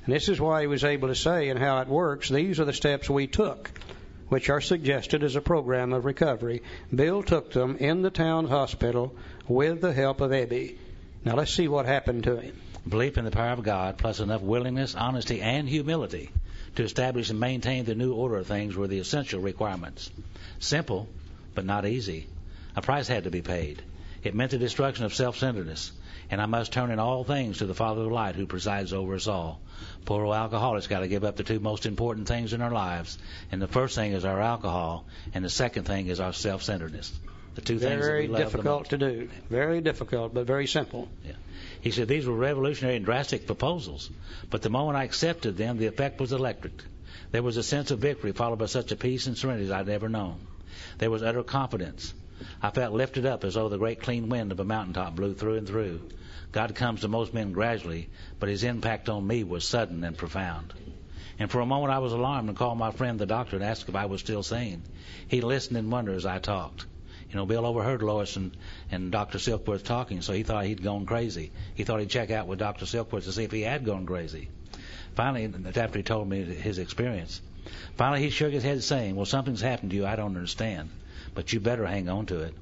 And 0.05 0.15
this 0.15 0.29
is 0.29 0.41
why 0.41 0.63
he 0.63 0.67
was 0.67 0.85
able 0.85 1.09
to 1.09 1.15
say 1.15 1.49
and 1.49 1.59
how 1.59 1.81
it 1.81 1.89
works. 1.89 2.29
These 2.29 2.61
are 2.61 2.65
the 2.65 2.73
steps 2.73 3.09
we 3.09 3.27
took 3.27 3.71
which 4.29 4.51
are 4.51 4.61
suggested 4.61 5.23
as 5.23 5.37
a 5.37 5.41
program 5.41 5.93
of 5.93 6.05
recovery. 6.05 6.63
Bill 6.95 7.23
took 7.23 7.53
them 7.53 7.77
in 7.77 8.03
the 8.03 8.11
town 8.11 8.47
hospital 8.47 9.15
with 9.47 9.81
the 9.81 9.93
help 9.93 10.21
of 10.21 10.31
Ebby. 10.31 10.77
Now 11.25 11.35
let's 11.35 11.53
see 11.53 11.69
what 11.69 11.87
happened 11.87 12.25
to 12.25 12.37
him. 12.37 12.57
Belief 12.89 13.19
in 13.19 13.25
the 13.25 13.31
power 13.31 13.53
of 13.53 13.63
God, 13.63 13.99
plus 13.99 14.21
enough 14.21 14.41
willingness, 14.41 14.95
honesty, 14.95 15.41
and 15.41 15.69
humility 15.69 16.31
to 16.77 16.85
establish 16.85 17.31
and 17.31 17.41
maintain 17.41 17.85
the 17.85 17.95
new 17.95 18.15
order 18.15 18.37
of 18.37 18.47
things 18.47 18.77
were 18.77 18.87
the 18.87 19.01
essential 19.01 19.41
requirements. 19.41 20.11
Simple, 20.59 21.09
but 21.55 21.65
not 21.65 21.87
easy. 21.87 22.27
A 22.77 22.83
price 22.83 23.09
had 23.09 23.25
to 23.25 23.31
be 23.31 23.43
paid. 23.43 23.83
It 24.23 24.35
meant 24.35 24.53
the 24.53 24.59
destruction 24.59 25.05
of 25.05 25.15
self 25.15 25.39
centeredness, 25.39 25.93
and 26.31 26.41
I 26.41 26.47
must 26.47 26.73
turn 26.73 26.91
in 26.91 26.99
all 26.99 27.25
things 27.25 27.59
to 27.59 27.67
the 27.67 27.75
Father 27.75 28.03
of 28.03 28.13
light 28.13 28.37
who 28.37 28.47
presides 28.47 28.93
over 28.93 29.15
us 29.15 29.27
all. 29.27 29.61
Poor 30.05 30.25
old 30.25 30.35
alcoholics 30.35 30.87
got 30.87 31.01
to 31.01 31.09
give 31.09 31.25
up 31.25 31.37
the 31.37 31.45
two 31.45 31.61
most 31.61 31.87
important 31.87 32.29
things 32.29 32.53
in 32.53 32.63
our 32.63 32.71
lives, 32.71 33.19
and 33.53 33.61
the 33.61 33.69
first 33.69 33.95
thing 33.95 34.13
is 34.13 34.25
our 34.25 34.41
alcohol, 34.41 35.07
and 35.35 35.45
the 35.45 35.51
second 35.51 35.85
thing 35.85 36.07
is 36.07 36.21
our 36.21 36.33
self-centeredness. 36.33 37.19
The 37.55 37.61
two 37.61 37.79
very 37.79 37.93
things 37.93 38.07
that 38.07 38.17
we 38.19 38.29
love 38.29 38.53
difficult 38.53 38.91
to 38.91 38.99
do. 38.99 39.29
Very 39.51 39.81
difficult, 39.81 40.33
but 40.33 40.47
very 40.47 40.67
simple. 40.67 41.09
Yeah. 41.25 41.33
He 41.81 41.91
said 41.91 42.09
these 42.09 42.27
were 42.27 42.35
revolutionary 42.35 42.97
and 42.97 43.05
drastic 43.05 43.47
proposals, 43.47 44.11
but 44.49 44.63
the 44.63 44.71
moment 44.71 44.97
I 44.97 45.05
accepted 45.05 45.57
them, 45.57 45.77
the 45.77 45.87
effect 45.87 46.21
was 46.21 46.33
electric. 46.33 46.83
There 47.33 47.43
was 47.43 47.57
a 47.57 47.63
sense 47.63 47.91
of 47.91 47.99
victory 47.99 48.33
followed 48.33 48.59
by 48.59 48.67
such 48.67 48.93
a 48.93 48.97
peace 48.97 49.27
and 49.27 49.37
serenity 49.37 49.65
as 49.65 49.71
I'd 49.71 49.87
never 49.87 50.09
known. 50.09 50.39
There 50.99 51.11
was 51.11 51.23
utter 51.23 51.43
confidence. 51.43 52.15
I 52.63 52.71
felt 52.71 52.95
lifted 52.95 53.27
up 53.27 53.43
as 53.43 53.55
though 53.55 53.69
the 53.69 53.79
great 53.79 54.01
clean 54.01 54.29
wind 54.29 54.53
of 54.53 54.61
a 54.61 54.65
mountaintop 54.65 55.17
blew 55.17 55.35
through 55.35 55.57
and 55.57 55.67
through. 55.67 56.03
God 56.53 56.75
comes 56.75 57.01
to 57.01 57.09
most 57.09 57.35
men 57.35 57.53
gradually, 57.53 58.09
but 58.39 58.49
his 58.49 58.65
impact 58.65 59.09
on 59.09 59.27
me 59.27 59.45
was 59.45 59.65
sudden 59.65 60.05
and 60.05 60.17
profound. 60.17 60.73
And 61.39 61.51
for 61.51 61.61
a 61.61 61.67
moment 61.67 61.93
I 61.93 61.99
was 61.99 62.13
alarmed 62.13 62.49
and 62.49 62.57
called 62.57 62.79
my 62.79 62.91
friend 62.91 63.19
the 63.19 63.27
doctor 63.27 63.57
and 63.57 63.65
asked 63.65 63.89
if 63.89 63.97
I 63.97 64.07
was 64.07 64.21
still 64.21 64.43
sane. 64.43 64.83
He 65.27 65.41
listened 65.41 65.77
in 65.77 65.91
wonder 65.91 66.13
as 66.13 66.27
I 66.27 66.39
talked. 66.39 66.87
You 67.31 67.37
know, 67.37 67.45
Bill 67.45 67.67
overheard 67.67 68.03
Lois 68.03 68.37
and, 68.37 68.57
and 68.91 69.13
Dr. 69.13 69.39
Silkworth 69.39 69.85
talking, 69.85 70.23
so 70.23 70.33
he 70.33 70.43
thought 70.43 70.65
he'd 70.65 70.83
gone 70.83 71.07
crazy. 71.07 71.53
He 71.75 71.85
thought 71.85 72.01
he'd 72.01 72.09
check 72.09 72.31
out 72.31 72.47
with 72.47 72.59
Dr. 72.59 72.87
Silkworth 72.87 73.25
to 73.25 73.33
see 73.33 73.45
if 73.45 73.53
he 73.53 73.63
had 73.63 73.85
gone 73.85 74.07
crazy. 74.07 74.49
Finally, 75.15 75.53
after 75.77 75.99
he 75.99 76.03
told 76.03 76.29
me 76.29 76.43
his 76.45 76.79
experience, 76.79 77.43
finally 77.97 78.23
he 78.23 78.31
shook 78.31 78.53
his 78.53 78.63
head 78.63 78.83
saying, 78.83 79.15
well, 79.15 79.27
something's 79.27 79.61
happened 79.61 79.91
to 79.91 79.97
you 79.97 80.07
I 80.07 80.17
don't 80.17 80.37
understand, 80.37 80.89
but 81.39 81.53
you 81.53 81.61
better 81.61 81.87
hang 81.87 82.09
on 82.09 82.27
to 82.27 82.41
it. 82.41 82.53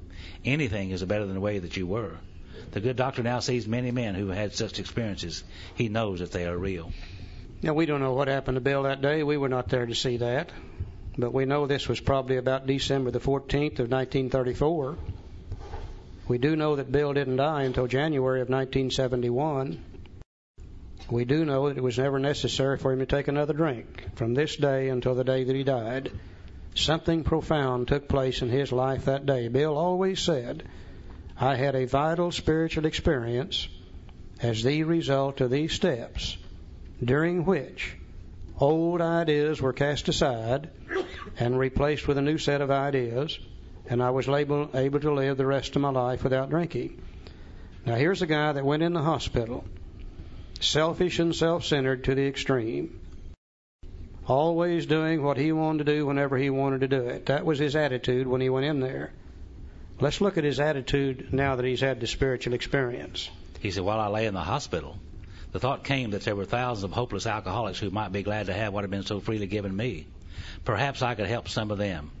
Anything 0.45 0.91
is 0.91 1.03
better 1.03 1.25
than 1.25 1.33
the 1.33 1.41
way 1.41 1.57
that 1.57 1.75
you 1.75 1.87
were. 1.87 2.11
The 2.73 2.79
good 2.79 2.95
doctor 2.95 3.23
now 3.23 3.39
sees 3.39 3.67
many 3.67 3.89
men 3.89 4.13
who 4.13 4.27
had 4.27 4.53
such 4.53 4.77
experiences. 4.77 5.43
He 5.73 5.89
knows 5.89 6.19
that 6.19 6.31
they 6.31 6.45
are 6.45 6.55
real. 6.55 6.91
Now, 7.63 7.73
we 7.73 7.87
don't 7.87 8.01
know 8.01 8.13
what 8.13 8.27
happened 8.27 8.53
to 8.53 8.61
Bill 8.61 8.83
that 8.83 9.01
day. 9.01 9.23
We 9.23 9.35
were 9.35 9.49
not 9.49 9.69
there 9.69 9.87
to 9.87 9.95
see 9.95 10.17
that. 10.17 10.51
but 11.17 11.33
we 11.33 11.45
know 11.45 11.65
this 11.65 11.87
was 11.87 11.99
probably 11.99 12.37
about 12.37 12.67
December 12.67 13.09
the 13.09 13.19
14th 13.19 13.79
of 13.79 13.89
1934. 13.89 14.95
We 16.27 16.37
do 16.37 16.55
know 16.55 16.75
that 16.75 16.91
Bill 16.91 17.13
didn't 17.13 17.37
die 17.37 17.63
until 17.63 17.87
January 17.87 18.41
of 18.41 18.49
1971. 18.49 19.83
We 21.09 21.25
do 21.25 21.45
know 21.45 21.69
that 21.69 21.79
it 21.79 21.83
was 21.83 21.97
never 21.97 22.19
necessary 22.19 22.77
for 22.77 22.93
him 22.93 22.99
to 22.99 23.07
take 23.07 23.27
another 23.27 23.53
drink 23.53 24.05
from 24.13 24.35
this 24.35 24.55
day 24.55 24.89
until 24.89 25.15
the 25.15 25.23
day 25.23 25.45
that 25.45 25.55
he 25.55 25.63
died. 25.63 26.11
Something 26.77 27.23
profound 27.23 27.87
took 27.87 28.07
place 28.07 28.43
in 28.43 28.49
his 28.49 28.71
life 28.71 29.05
that 29.05 29.25
day. 29.25 29.47
Bill 29.47 29.75
always 29.75 30.19
said, 30.19 30.63
I 31.39 31.55
had 31.55 31.75
a 31.75 31.85
vital 31.85 32.31
spiritual 32.31 32.85
experience 32.85 33.67
as 34.41 34.61
the 34.61 34.83
result 34.83 35.41
of 35.41 35.49
these 35.49 35.73
steps, 35.73 36.37
during 37.03 37.45
which 37.45 37.97
old 38.59 39.01
ideas 39.01 39.59
were 39.59 39.73
cast 39.73 40.07
aside 40.07 40.69
and 41.39 41.57
replaced 41.57 42.07
with 42.07 42.19
a 42.19 42.21
new 42.21 42.37
set 42.37 42.61
of 42.61 42.69
ideas, 42.69 43.39
and 43.89 44.01
I 44.01 44.11
was 44.11 44.29
able, 44.29 44.69
able 44.75 44.99
to 44.99 45.13
live 45.13 45.37
the 45.37 45.47
rest 45.47 45.75
of 45.75 45.81
my 45.81 45.89
life 45.89 46.23
without 46.23 46.51
drinking. 46.51 47.01
Now, 47.87 47.95
here's 47.95 48.21
a 48.21 48.27
guy 48.27 48.51
that 48.51 48.63
went 48.63 48.83
in 48.83 48.93
the 48.93 49.01
hospital, 49.01 49.65
selfish 50.59 51.17
and 51.17 51.35
self 51.35 51.65
centered 51.65 52.03
to 52.03 52.13
the 52.13 52.27
extreme, 52.27 52.99
always 54.27 54.85
doing 54.85 55.23
what 55.23 55.37
he 55.37 55.51
wanted 55.51 55.85
to 55.85 55.93
do 55.95 56.05
whenever 56.05 56.37
he 56.37 56.49
wanted 56.49 56.81
to 56.81 56.87
do 56.87 57.07
it. 57.07 57.27
That 57.27 57.45
was 57.45 57.59
his 57.59 57.75
attitude 57.75 58.27
when 58.27 58.41
he 58.41 58.49
went 58.49 58.65
in 58.65 58.79
there. 58.79 59.11
Let's 59.99 60.21
look 60.21 60.37
at 60.37 60.43
his 60.43 60.59
attitude 60.59 61.33
now 61.33 61.55
that 61.55 61.65
he's 61.65 61.81
had 61.81 61.99
the 61.99 62.07
spiritual 62.07 62.53
experience. 62.53 63.29
He 63.59 63.71
said, 63.71 63.83
While 63.83 63.99
I 63.99 64.07
lay 64.07 64.25
in 64.27 64.33
the 64.33 64.41
hospital, 64.41 64.97
the 65.51 65.59
thought 65.59 65.83
came 65.83 66.11
that 66.11 66.23
there 66.23 66.35
were 66.35 66.45
thousands 66.45 66.83
of 66.83 66.91
hopeless 66.91 67.25
alcoholics 67.25 67.79
who 67.79 67.89
might 67.89 68.11
be 68.11 68.21
glad 68.21 68.47
to 68.47 68.53
have 68.53 68.73
what 68.73 68.83
had 68.83 68.91
been 68.91 69.03
so 69.03 69.19
freely 69.19 69.47
given 69.47 69.75
me. 69.75 70.05
Perhaps 70.65 71.01
I 71.01 71.15
could 71.15 71.27
help 71.27 71.47
some 71.47 71.71
of 71.71 71.77
them. 71.77 72.11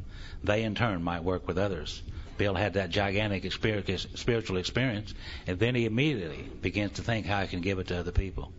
They, 0.43 0.63
in 0.63 0.75
turn, 0.75 1.03
might 1.03 1.23
work 1.23 1.47
with 1.47 1.57
others. 1.57 2.01
Bill 2.37 2.55
had 2.55 2.73
that 2.73 2.89
gigantic 2.89 3.51
spiritual 3.51 4.57
experience, 4.57 5.13
and 5.45 5.59
then 5.59 5.75
he 5.75 5.85
immediately 5.85 6.47
begins 6.61 6.93
to 6.93 7.01
think 7.01 7.25
how 7.25 7.41
he 7.41 7.47
can 7.47 7.61
give 7.61 7.79
it 7.79 7.87
to 7.87 7.99
other 7.99 8.11
people. 8.11 8.51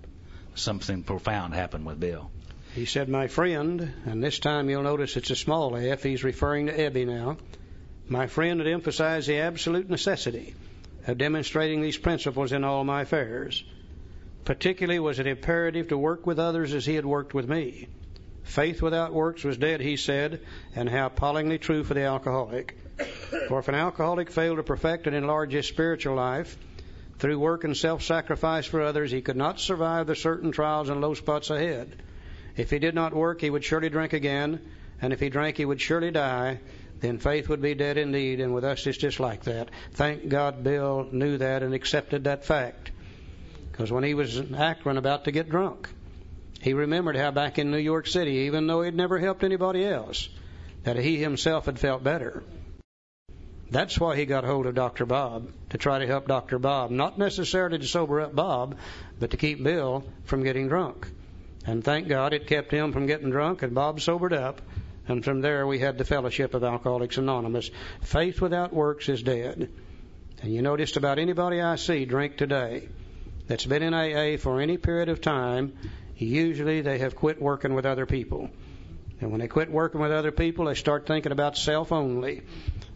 Something 0.54 1.02
profound 1.02 1.54
happened 1.54 1.86
with 1.86 2.00
Bill. 2.00 2.30
He 2.78 2.84
said, 2.86 3.08
My 3.08 3.26
friend, 3.26 3.92
and 4.06 4.22
this 4.22 4.38
time 4.38 4.70
you'll 4.70 4.84
notice 4.84 5.16
it's 5.16 5.30
a 5.30 5.34
small 5.34 5.76
f, 5.76 6.04
he's 6.04 6.22
referring 6.22 6.66
to 6.66 6.72
Ebby 6.72 7.08
now. 7.08 7.36
My 8.06 8.28
friend 8.28 8.60
had 8.60 8.68
emphasized 8.68 9.28
the 9.28 9.38
absolute 9.38 9.90
necessity 9.90 10.54
of 11.04 11.18
demonstrating 11.18 11.82
these 11.82 11.98
principles 11.98 12.52
in 12.52 12.62
all 12.62 12.84
my 12.84 13.02
affairs. 13.02 13.64
Particularly 14.44 15.00
was 15.00 15.18
it 15.18 15.26
imperative 15.26 15.88
to 15.88 15.98
work 15.98 16.24
with 16.24 16.38
others 16.38 16.72
as 16.72 16.86
he 16.86 16.94
had 16.94 17.04
worked 17.04 17.34
with 17.34 17.48
me. 17.48 17.88
Faith 18.44 18.80
without 18.80 19.12
works 19.12 19.42
was 19.42 19.58
dead, 19.58 19.80
he 19.80 19.96
said, 19.96 20.40
and 20.72 20.88
how 20.88 21.06
appallingly 21.06 21.58
true 21.58 21.82
for 21.82 21.94
the 21.94 22.04
alcoholic. 22.04 22.78
For 23.48 23.58
if 23.58 23.66
an 23.66 23.74
alcoholic 23.74 24.30
failed 24.30 24.58
to 24.58 24.62
perfect 24.62 25.08
and 25.08 25.16
enlarge 25.16 25.50
his 25.50 25.66
spiritual 25.66 26.14
life 26.14 26.56
through 27.18 27.40
work 27.40 27.64
and 27.64 27.76
self 27.76 28.04
sacrifice 28.04 28.66
for 28.66 28.82
others, 28.82 29.10
he 29.10 29.20
could 29.20 29.36
not 29.36 29.58
survive 29.58 30.06
the 30.06 30.14
certain 30.14 30.52
trials 30.52 30.90
and 30.90 31.00
low 31.00 31.14
spots 31.14 31.50
ahead. 31.50 31.96
If 32.58 32.70
he 32.70 32.80
did 32.80 32.96
not 32.96 33.14
work, 33.14 33.40
he 33.40 33.50
would 33.50 33.62
surely 33.62 33.88
drink 33.88 34.12
again, 34.12 34.60
and 35.00 35.12
if 35.12 35.20
he 35.20 35.28
drank, 35.28 35.56
he 35.56 35.64
would 35.64 35.80
surely 35.80 36.10
die, 36.10 36.58
then 36.98 37.18
faith 37.18 37.48
would 37.48 37.62
be 37.62 37.76
dead 37.76 37.96
indeed, 37.96 38.40
and 38.40 38.52
with 38.52 38.64
us 38.64 38.84
it's 38.84 38.98
just 38.98 39.20
like 39.20 39.44
that. 39.44 39.68
Thank 39.92 40.28
God 40.28 40.64
Bill 40.64 41.06
knew 41.12 41.38
that 41.38 41.62
and 41.62 41.72
accepted 41.72 42.24
that 42.24 42.44
fact. 42.44 42.90
Because 43.70 43.92
when 43.92 44.02
he 44.02 44.14
was 44.14 44.36
in 44.38 44.56
Akron 44.56 44.96
about 44.96 45.26
to 45.26 45.30
get 45.30 45.48
drunk, 45.48 45.88
he 46.60 46.74
remembered 46.74 47.14
how 47.14 47.30
back 47.30 47.60
in 47.60 47.70
New 47.70 47.78
York 47.78 48.08
City, 48.08 48.48
even 48.48 48.66
though 48.66 48.82
he'd 48.82 48.92
never 48.92 49.20
helped 49.20 49.44
anybody 49.44 49.84
else, 49.84 50.28
that 50.82 50.96
he 50.96 51.16
himself 51.16 51.66
had 51.66 51.78
felt 51.78 52.02
better. 52.02 52.42
That's 53.70 54.00
why 54.00 54.16
he 54.16 54.26
got 54.26 54.42
hold 54.42 54.66
of 54.66 54.74
Dr. 54.74 55.06
Bob, 55.06 55.52
to 55.70 55.78
try 55.78 56.00
to 56.00 56.06
help 56.08 56.26
Dr. 56.26 56.58
Bob, 56.58 56.90
not 56.90 57.18
necessarily 57.18 57.78
to 57.78 57.86
sober 57.86 58.20
up 58.20 58.34
Bob, 58.34 58.78
but 59.20 59.30
to 59.30 59.36
keep 59.36 59.62
Bill 59.62 60.02
from 60.24 60.42
getting 60.42 60.66
drunk. 60.66 61.08
And 61.68 61.84
thank 61.84 62.08
God 62.08 62.32
it 62.32 62.46
kept 62.46 62.72
him 62.72 62.92
from 62.92 63.04
getting 63.04 63.28
drunk, 63.28 63.62
and 63.62 63.74
Bob 63.74 64.00
sobered 64.00 64.32
up, 64.32 64.62
and 65.06 65.22
from 65.22 65.42
there 65.42 65.66
we 65.66 65.78
had 65.78 65.98
the 65.98 66.04
fellowship 66.06 66.54
of 66.54 66.64
Alcoholics 66.64 67.18
Anonymous. 67.18 67.70
Faith 68.00 68.40
without 68.40 68.72
works 68.72 69.10
is 69.10 69.22
dead. 69.22 69.68
And 70.40 70.54
you 70.54 70.76
just 70.78 70.96
about 70.96 71.18
anybody 71.18 71.60
I 71.60 71.76
see 71.76 72.06
drink 72.06 72.38
today 72.38 72.88
that's 73.48 73.66
been 73.66 73.82
in 73.82 73.92
AA 73.92 74.38
for 74.38 74.62
any 74.62 74.78
period 74.78 75.10
of 75.10 75.20
time, 75.20 75.74
usually 76.16 76.80
they 76.80 77.00
have 77.00 77.16
quit 77.16 77.38
working 77.38 77.74
with 77.74 77.84
other 77.84 78.06
people. 78.06 78.48
And 79.20 79.30
when 79.30 79.40
they 79.40 79.48
quit 79.48 79.70
working 79.70 80.00
with 80.00 80.10
other 80.10 80.32
people, 80.32 80.64
they 80.64 80.74
start 80.74 81.04
thinking 81.04 81.32
about 81.32 81.58
self 81.58 81.92
only. 81.92 82.44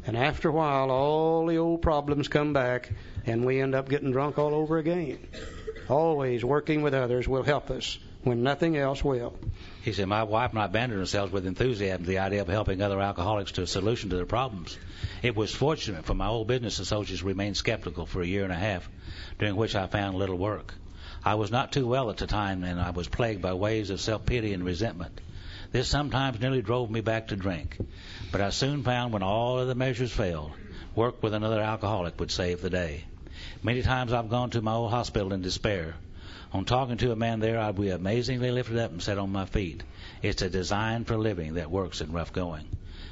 And 0.07 0.17
after 0.17 0.49
a 0.49 0.53
while, 0.53 0.91
all 0.91 1.47
the 1.47 1.59
old 1.59 1.83
problems 1.83 2.27
come 2.27 2.55
back, 2.55 2.91
and 3.27 3.45
we 3.45 3.61
end 3.61 3.75
up 3.75 3.91
getting 3.91 4.13
drunk 4.13 4.39
all 4.39 4.55
over 4.55 4.79
again. 4.79 5.19
Always 5.91 6.43
working 6.43 6.81
with 6.81 6.95
others 6.95 7.29
will 7.29 7.43
help 7.43 7.71
us 7.71 7.99
when 8.25 8.43
nothing 8.43 8.77
else 8.77 9.03
will. 9.03 9.37
He 9.83 9.93
said, 9.93 10.07
My 10.07 10.23
wife 10.23 10.51
and 10.51 10.61
I 10.61 10.67
abandoned 10.67 11.01
ourselves 11.01 11.33
with 11.33 11.47
enthusiasm 11.47 12.05
to 12.05 12.09
the 12.09 12.19
idea 12.19 12.43
of 12.43 12.49
helping 12.49 12.81
other 12.81 13.01
alcoholics 13.01 13.53
to 13.53 13.63
a 13.63 13.67
solution 13.67 14.11
to 14.11 14.17
their 14.17 14.27
problems. 14.27 14.79
It 15.23 15.35
was 15.35 15.53
fortunate 15.53 16.05
for 16.05 16.15
my 16.15 16.29
old 16.29 16.47
business 16.47 16.79
associates 16.79 17.23
remained 17.23 17.57
skeptical 17.57 18.07
for 18.07 18.23
a 18.23 18.27
year 18.27 18.45
and 18.45 18.53
a 18.53 18.57
half, 18.57 18.89
during 19.39 19.57
which 19.57 19.75
I 19.75 19.89
found 19.89 20.17
little 20.17 20.39
work. 20.39 20.75
I 21.25 21.35
was 21.35 21.51
not 21.51 21.73
too 21.73 21.87
well 21.87 22.11
at 22.11 22.17
the 22.17 22.27
time, 22.27 22.63
and 22.65 22.81
I 22.81 22.91
was 22.91 23.09
plagued 23.09 23.43
by 23.43 23.55
waves 23.55 23.91
of 23.91 24.01
self 24.01 24.25
pity 24.25 24.53
and 24.53 24.65
resentment. 24.65 25.21
This 25.73 25.89
sometimes 25.89 26.41
nearly 26.41 26.63
drove 26.63 26.91
me 26.91 27.01
back 27.01 27.29
to 27.29 27.37
drink. 27.37 27.79
But 28.31 28.41
I 28.41 28.51
soon 28.51 28.83
found 28.83 29.13
when 29.13 29.23
all 29.23 29.59
other 29.59 29.75
measures 29.75 30.13
failed, 30.13 30.53
work 30.95 31.23
with 31.23 31.35
another 31.35 31.61
alcoholic 31.61 32.21
would 32.21 32.31
save 32.31 32.61
the 32.61 32.71
day. 32.71 33.05
Many 33.63 33.83
times 33.83 34.13
I've 34.13 34.29
gone 34.29 34.51
to 34.51 34.63
my 34.63 34.75
old 34.75 34.91
hospital 34.91 35.33
in 35.33 35.43
despair, 35.43 35.95
on 36.53 36.65
talking 36.65 36.99
to 36.99 37.13
a 37.13 37.17
man 37.17 37.41
there, 37.41 37.59
I'd 37.59 37.77
be 37.77 37.89
amazingly 37.89 38.51
lifted 38.51 38.79
up 38.79 38.91
and 38.91 39.03
set 39.03 39.19
on 39.19 39.31
my 39.31 39.47
feet. 39.47 39.83
It's 40.21 40.43
a 40.43 40.51
design 40.51 41.05
for 41.05 41.17
living 41.17 41.55
that 41.55 41.71
works 41.71 42.01
in 42.01 42.13
rough 42.13 42.33
going. 42.33 42.69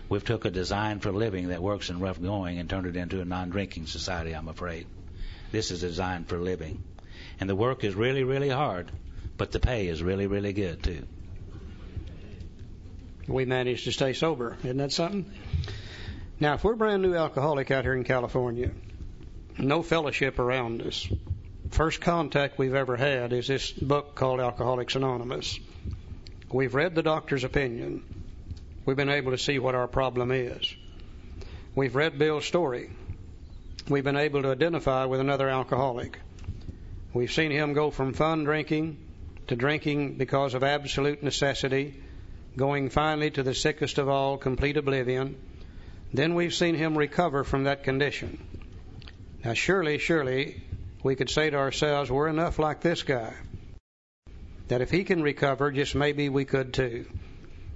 We've 0.09 0.25
took 0.25 0.45
a 0.45 0.51
design 0.51 1.01
for 1.01 1.13
living 1.13 1.49
that 1.49 1.63
works 1.63 1.89
in 1.89 2.01
rough 2.01 2.21
going 2.21 2.59
and 2.59 2.69
turned 2.69 2.87
it 2.87 2.97
into 2.97 3.21
a 3.21 3.25
non-drinking 3.25 3.87
society, 3.87 4.33
I'm 4.33 4.49
afraid. 4.49 4.87
This 5.53 5.71
is 5.71 5.83
a 5.83 5.89
design 5.89 6.25
for 6.25 6.39
living. 6.39 6.83
And 7.39 7.49
the 7.49 7.57
work 7.57 7.85
is 7.85 7.95
really, 7.95 8.25
really 8.25 8.51
hard, 8.51 8.91
but 9.39 9.53
the 9.53 9.61
pay 9.61 9.89
is 9.89 10.03
really, 10.03 10.27
really 10.27 10.53
good, 10.53 10.83
too. 10.83 11.07
We 13.27 13.45
managed 13.45 13.85
to 13.85 13.93
stay 13.93 14.13
sober. 14.13 14.57
Isn't 14.65 14.79
that 14.79 14.93
something? 14.93 15.31
Now, 16.41 16.55
if 16.55 16.65
we're 16.65 16.73
a 16.73 16.77
brand 16.77 17.03
new 17.03 17.15
alcoholic 17.15 17.71
out 17.71 17.85
here 17.85 17.95
in 17.95 18.05
California, 18.05 18.71
no 19.59 19.83
fellowship 19.83 20.39
around 20.39 20.83
us, 20.83 21.09
first 21.71 22.01
contact 22.01 22.59
we've 22.59 22.75
ever 22.75 22.97
had 22.97 23.33
is 23.33 23.47
this 23.47 23.71
book 23.71 24.15
called 24.15 24.41
Alcoholics 24.41 24.97
Anonymous. 24.97 25.59
We've 26.51 26.75
read 26.75 26.95
the 26.95 27.03
doctor's 27.03 27.45
opinion. 27.45 28.03
We've 28.85 28.97
been 28.97 29.09
able 29.09 29.31
to 29.31 29.39
see 29.39 29.59
what 29.59 29.75
our 29.75 29.87
problem 29.87 30.33
is. 30.33 30.75
We've 31.75 31.95
read 31.95 32.19
Bill's 32.19 32.45
story. 32.45 32.91
We've 33.89 34.05
been 34.05 34.17
able 34.17 34.43
to 34.43 34.51
identify 34.51 35.05
with 35.05 35.21
another 35.21 35.49
alcoholic. 35.49 36.19
We've 37.13 37.33
seen 37.33 37.51
him 37.51 37.73
go 37.73 37.91
from 37.91 38.15
fun 38.15 38.45
drinking 38.45 38.99
to 39.47 39.57
drinking 39.57 40.15
because 40.15 40.55
of 40.55 40.65
absolute 40.65 41.23
necessity, 41.23 42.01
going 42.57 42.91
finally 42.91 43.31
to 43.31 43.43
the 43.43 43.55
sickest 43.55 43.99
of 43.99 44.09
all, 44.09 44.39
complete 44.39 44.77
oblivion. 44.77 45.37
Then 46.13 46.35
we've 46.35 46.55
seen 46.55 46.75
him 46.75 46.99
recover 46.99 47.45
from 47.45 47.65
that 47.65 47.85
condition. 47.85 48.45
Now, 49.45 49.55
surely, 49.55 49.99
surely, 49.99 50.63
we 51.03 51.17
could 51.17 51.31
say 51.31 51.51
to 51.51 51.57
ourselves, 51.57 52.11
we're 52.11 52.29
enough 52.29 52.59
like 52.59 52.81
this 52.81 53.03
guy. 53.03 53.33
That 54.69 54.83
if 54.83 54.91
he 54.91 55.05
can 55.05 55.23
recover, 55.23 55.71
just 55.71 55.95
maybe 55.95 56.29
we 56.29 56.45
could 56.45 56.75
too. 56.75 57.07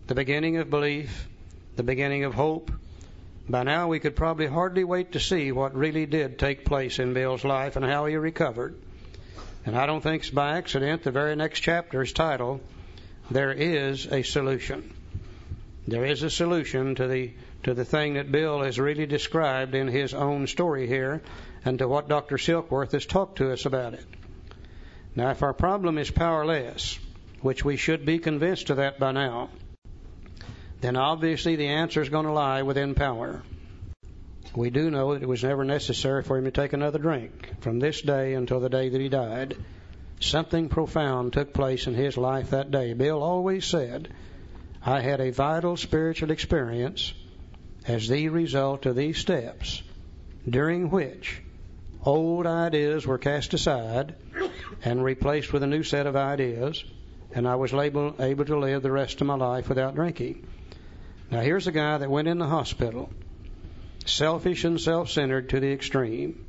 The 0.07 0.15
beginning 0.15 0.59
of 0.59 0.71
belief, 0.71 1.29
the 1.77 1.83
beginning 1.83 2.25
of 2.25 2.35
hope. 2.35 2.71
By 3.49 3.63
now, 3.63 3.89
we 3.89 3.99
could 3.99 4.17
probably 4.17 4.47
hardly 4.47 4.85
wait 4.85 5.13
to 5.13 5.21
see 5.21 5.53
what 5.53 5.75
really 5.75 6.07
did 6.07 6.39
take 6.39 6.65
place 6.65 6.99
in 6.99 7.15
Bill's 7.15 7.45
life 7.45 7.77
and 7.77 7.85
how 7.85 8.07
he 8.07 8.17
recovered. 8.17 8.75
And 9.67 9.77
I 9.77 9.87
don't 9.87 10.03
think 10.03 10.23
it's 10.23 10.31
by 10.31 10.59
accident 10.59 11.03
the 11.03 11.11
very 11.11 11.37
next 11.37 11.61
chapter 11.61 12.03
is 12.03 12.13
titled, 12.13 12.61
There 13.31 13.53
is 13.53 14.07
a 14.07 14.23
Solution. 14.23 14.95
There 15.87 16.05
is 16.05 16.23
a 16.23 16.31
solution 16.31 16.95
to 16.95 17.07
the 17.07 17.33
to 17.65 17.75
the 17.75 17.85
thing 17.85 18.15
that 18.15 18.31
Bill 18.31 18.63
has 18.63 18.79
really 18.79 19.07
described 19.07 19.75
in 19.75 19.89
his 19.89 20.15
own 20.15 20.47
story 20.47 20.87
here 20.87 21.23
and 21.65 21.79
to 21.79 21.89
what 21.89 22.09
Dr. 22.09 22.37
Silkworth 22.37 22.93
has 22.93 23.07
talked 23.07 23.39
to 23.39 23.53
us 23.53 23.65
about 23.65 23.95
it. 23.95 24.05
Now, 25.17 25.31
if 25.31 25.43
our 25.43 25.55
problem 25.55 25.97
is 25.97 26.11
powerless, 26.11 26.99
which 27.41 27.65
we 27.65 27.77
should 27.77 28.05
be 28.05 28.19
convinced 28.19 28.71
of 28.71 28.77
that 28.77 28.99
by 28.99 29.13
now, 29.13 29.49
then 30.81 30.97
obviously 30.97 31.57
the 31.57 31.69
answer 31.69 32.03
is 32.03 32.11
going 32.11 32.27
to 32.27 32.33
lie 32.33 32.63
within 32.63 32.95
power. 32.95 33.43
We 34.55 34.71
do 34.71 34.91
know 34.91 35.15
that 35.15 35.23
it 35.23 35.29
was 35.29 35.43
never 35.43 35.65
necessary 35.65 36.23
for 36.23 36.37
him 36.37 36.45
to 36.45 36.51
take 36.51 36.75
another 36.75 36.99
drink 36.99 37.61
from 37.61 37.79
this 37.79 38.03
day 38.03 38.35
until 38.35 38.61
the 38.61 38.69
day 38.69 38.91
that 38.91 39.01
he 39.01 39.09
died. 39.09 39.57
Something 40.21 40.69
profound 40.69 41.33
took 41.33 41.55
place 41.55 41.87
in 41.87 41.95
his 41.95 42.17
life 42.17 42.51
that 42.51 42.71
day. 42.71 42.93
Bill 42.93 43.23
always 43.23 43.65
said, 43.65 44.11
I 44.85 45.01
had 45.01 45.21
a 45.21 45.33
vital 45.33 45.77
spiritual 45.77 46.31
experience 46.31 47.15
as 47.87 48.09
the 48.09 48.29
result 48.29 48.87
of 48.87 48.97
these 48.97 49.19
steps, 49.19 49.83
during 50.49 50.91
which 50.91 51.41
old 52.05 52.47
ideas 52.47 53.07
were 53.07 53.19
cast 53.19 53.55
aside 53.55 54.15
and 54.85 55.03
replaced 55.03 55.53
with 55.53 55.63
a 55.63 55.67
new 55.67 55.83
set 55.83 56.07
of 56.07 56.17
ideas, 56.17 56.85
and 57.35 57.49
I 57.49 57.57
was 57.57 57.73
able, 57.73 58.15
able 58.21 58.45
to 58.45 58.59
live 58.59 58.83
the 58.83 58.93
rest 58.93 59.21
of 59.21 59.27
my 59.27 59.35
life 59.35 59.69
without 59.69 59.95
drinking. 59.95 60.47
Now, 61.31 61.41
here's 61.41 61.67
a 61.67 61.73
guy 61.73 61.99
that 61.99 62.11
went 62.11 62.29
in 62.29 62.39
the 62.39 62.47
hospital, 62.47 63.11
selfish 64.07 64.65
and 64.65 64.81
self 64.81 65.11
centered 65.11 65.51
to 65.51 65.61
the 65.61 65.73
extreme. 65.73 66.44